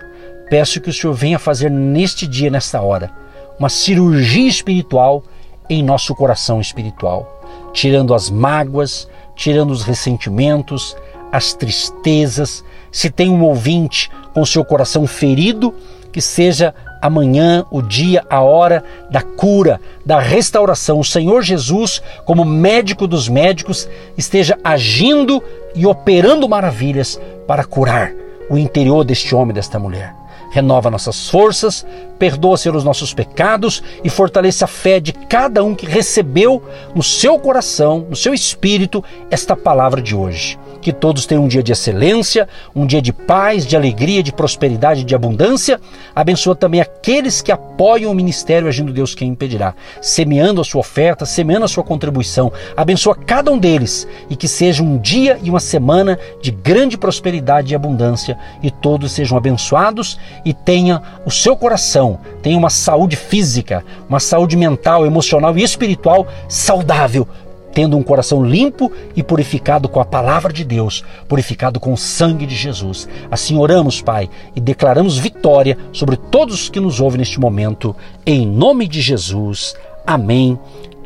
peço 0.49 0.81
que 0.81 0.91
o 0.91 0.93
Senhor 0.93 1.15
venha 1.15 1.39
fazer 1.39 1.69
neste 1.69 2.29
dia, 2.29 2.49
nesta 2.49 2.81
hora, 2.81 3.11
uma 3.59 3.69
cirurgia 3.69 4.49
espiritual 4.49 5.25
em 5.69 5.83
nosso 5.83 6.15
coração 6.15 6.61
espiritual, 6.61 7.43
tirando 7.73 8.15
as 8.15 8.31
mágoas, 8.31 9.09
tirando 9.35 9.73
os 9.73 9.83
ressentimentos, 9.83 10.97
as 11.33 11.55
tristezas. 11.55 12.65
Se 12.93 13.11
tem 13.11 13.31
um 13.31 13.43
ouvinte 13.43 14.11
com 14.33 14.45
seu 14.45 14.65
coração 14.65 15.07
ferido, 15.07 15.75
que 16.13 16.21
seja 16.21 16.75
amanhã 17.01 17.65
o 17.71 17.83
dia, 17.83 18.25
a 18.31 18.43
hora 18.43 18.85
da 19.11 19.23
cura, 19.23 19.81
da 20.07 20.21
restauração. 20.21 21.01
O 21.01 21.05
Senhor 21.05 21.43
Jesus, 21.43 22.01
como 22.25 22.45
médico 22.45 23.09
dos 23.09 23.29
médicos, 23.29 23.89
esteja 24.17 24.59
agindo 24.63 25.43
e 25.75 25.87
operando 25.87 26.49
maravilhas 26.49 27.19
para 27.47 27.65
curar 27.65 28.13
o 28.49 28.59
interior 28.59 29.05
deste 29.05 29.35
homem, 29.35 29.55
desta 29.55 29.79
mulher 29.79 30.23
renova 30.53 30.91
nossas 30.91 31.31
forças, 31.31 31.85
perdoa, 32.19 32.59
Senhor, 32.59 32.77
os 32.77 32.85
nossos 32.85 33.15
pecados 33.15 33.83
e 34.05 34.11
fortalece 34.11 34.63
a 34.63 34.67
fé 34.67 35.01
de 35.01 35.11
cada 35.11 35.65
um 35.65 35.75
que 35.75 35.87
recebeu 35.87 36.63
no 36.95 37.03
seu 37.03 37.39
coração, 37.39 38.07
no 38.11 38.15
seu 38.15 38.35
espírito, 38.35 39.03
esta 39.31 39.57
palavra 39.57 40.03
de 40.03 40.15
hoje. 40.15 40.59
Que 40.83 40.93
todos 40.93 41.25
tenham 41.25 41.45
um 41.45 41.49
dia 41.49 41.63
de 41.63 41.73
excelência, 41.73 42.47
um 42.75 42.85
dia 42.85 43.01
de 43.01 43.13
paz, 43.13 43.65
de 43.65 43.77
alegria, 43.77 44.23
de 44.23 44.33
prosperidade, 44.33 45.05
de 45.05 45.15
abundância. 45.15 45.81
Abençoa 46.15 46.55
também 46.55 46.81
aqueles 46.81 47.41
que 47.41 47.51
apoiam 47.51 48.13
o 48.13 48.15
ministério 48.15 48.69
Agindo 48.69 48.93
Deus 48.93 49.15
Quem 49.15 49.29
Impedirá, 49.29 49.75
semeando 50.01 50.61
a 50.61 50.65
sua 50.65 50.81
oferta, 50.81 51.25
semeando 51.25 51.65
a 51.65 51.69
sua 51.69 51.85
contribuição. 51.85 52.53
Abençoa 52.77 53.15
cada 53.15 53.51
um 53.51 53.59
deles 53.59 54.07
e 54.29 54.37
que 54.37 54.49
seja 54.49 54.83
um 54.83 54.99
dia 54.99 55.39
e 55.43 55.49
uma 55.49 55.61
semana 55.61 56.19
de 56.43 56.51
grande 56.51 56.99
prosperidade 56.99 57.73
e 57.73 57.77
abundância 57.77 58.37
e 58.63 58.71
todos 58.71 59.13
sejam 59.13 59.39
abençoados 59.39 60.19
e 60.45 60.53
tenha 60.53 61.01
o 61.25 61.31
seu 61.31 61.57
coração, 61.57 62.19
tenha 62.43 62.59
uma 62.59 62.71
saúde 62.71 63.17
física, 63.17 63.85
uma 64.09 64.19
saúde 64.21 64.57
mental, 64.57 65.07
emocional 65.07 65.57
e 65.57 65.63
espiritual 65.63 66.27
saudável, 66.49 67.27
tendo 67.73 67.97
um 67.97 68.03
coração 68.03 68.45
limpo 68.45 68.91
e 69.17 69.23
purificado 69.23 69.89
com 69.89 70.01
a 70.01 70.05
palavra 70.05 70.53
de 70.53 70.65
Deus, 70.65 71.05
purificado 71.29 71.81
com 71.81 71.93
o 71.93 71.97
sangue 71.97 72.47
de 72.47 72.55
Jesus. 72.55 73.09
Assim 73.31 73.57
oramos, 73.57 74.01
Pai, 74.01 74.29
e 74.55 74.61
declaramos 74.61 75.19
vitória 75.19 75.77
sobre 75.93 76.17
todos 76.17 76.69
que 76.69 76.81
nos 76.81 77.01
ouvem 77.01 77.19
neste 77.19 77.41
momento, 77.41 77.95
em 78.25 78.47
nome 78.47 78.87
de 78.87 79.01
Jesus. 79.01 79.75
Amém. 80.07 80.59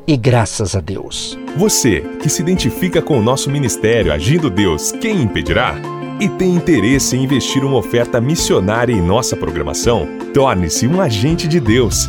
E 0.06 0.16
graças 0.16 0.76
a 0.76 0.80
Deus. 0.80 1.36
Você 1.56 2.00
que 2.22 2.28
se 2.28 2.40
identifica 2.40 3.02
com 3.02 3.18
o 3.18 3.22
nosso 3.22 3.50
ministério 3.50 4.12
Agindo 4.12 4.48
Deus, 4.48 4.92
quem 4.92 5.22
impedirá? 5.22 5.74
e 6.18 6.28
tem 6.30 6.54
interesse 6.54 7.16
em 7.16 7.24
investir 7.24 7.62
uma 7.62 7.76
oferta 7.76 8.20
missionária 8.20 8.92
em 8.92 9.02
nossa 9.02 9.36
programação, 9.36 10.08
torne-se 10.32 10.86
um 10.86 10.98
agente 10.98 11.46
de 11.46 11.60
Deus 11.60 12.08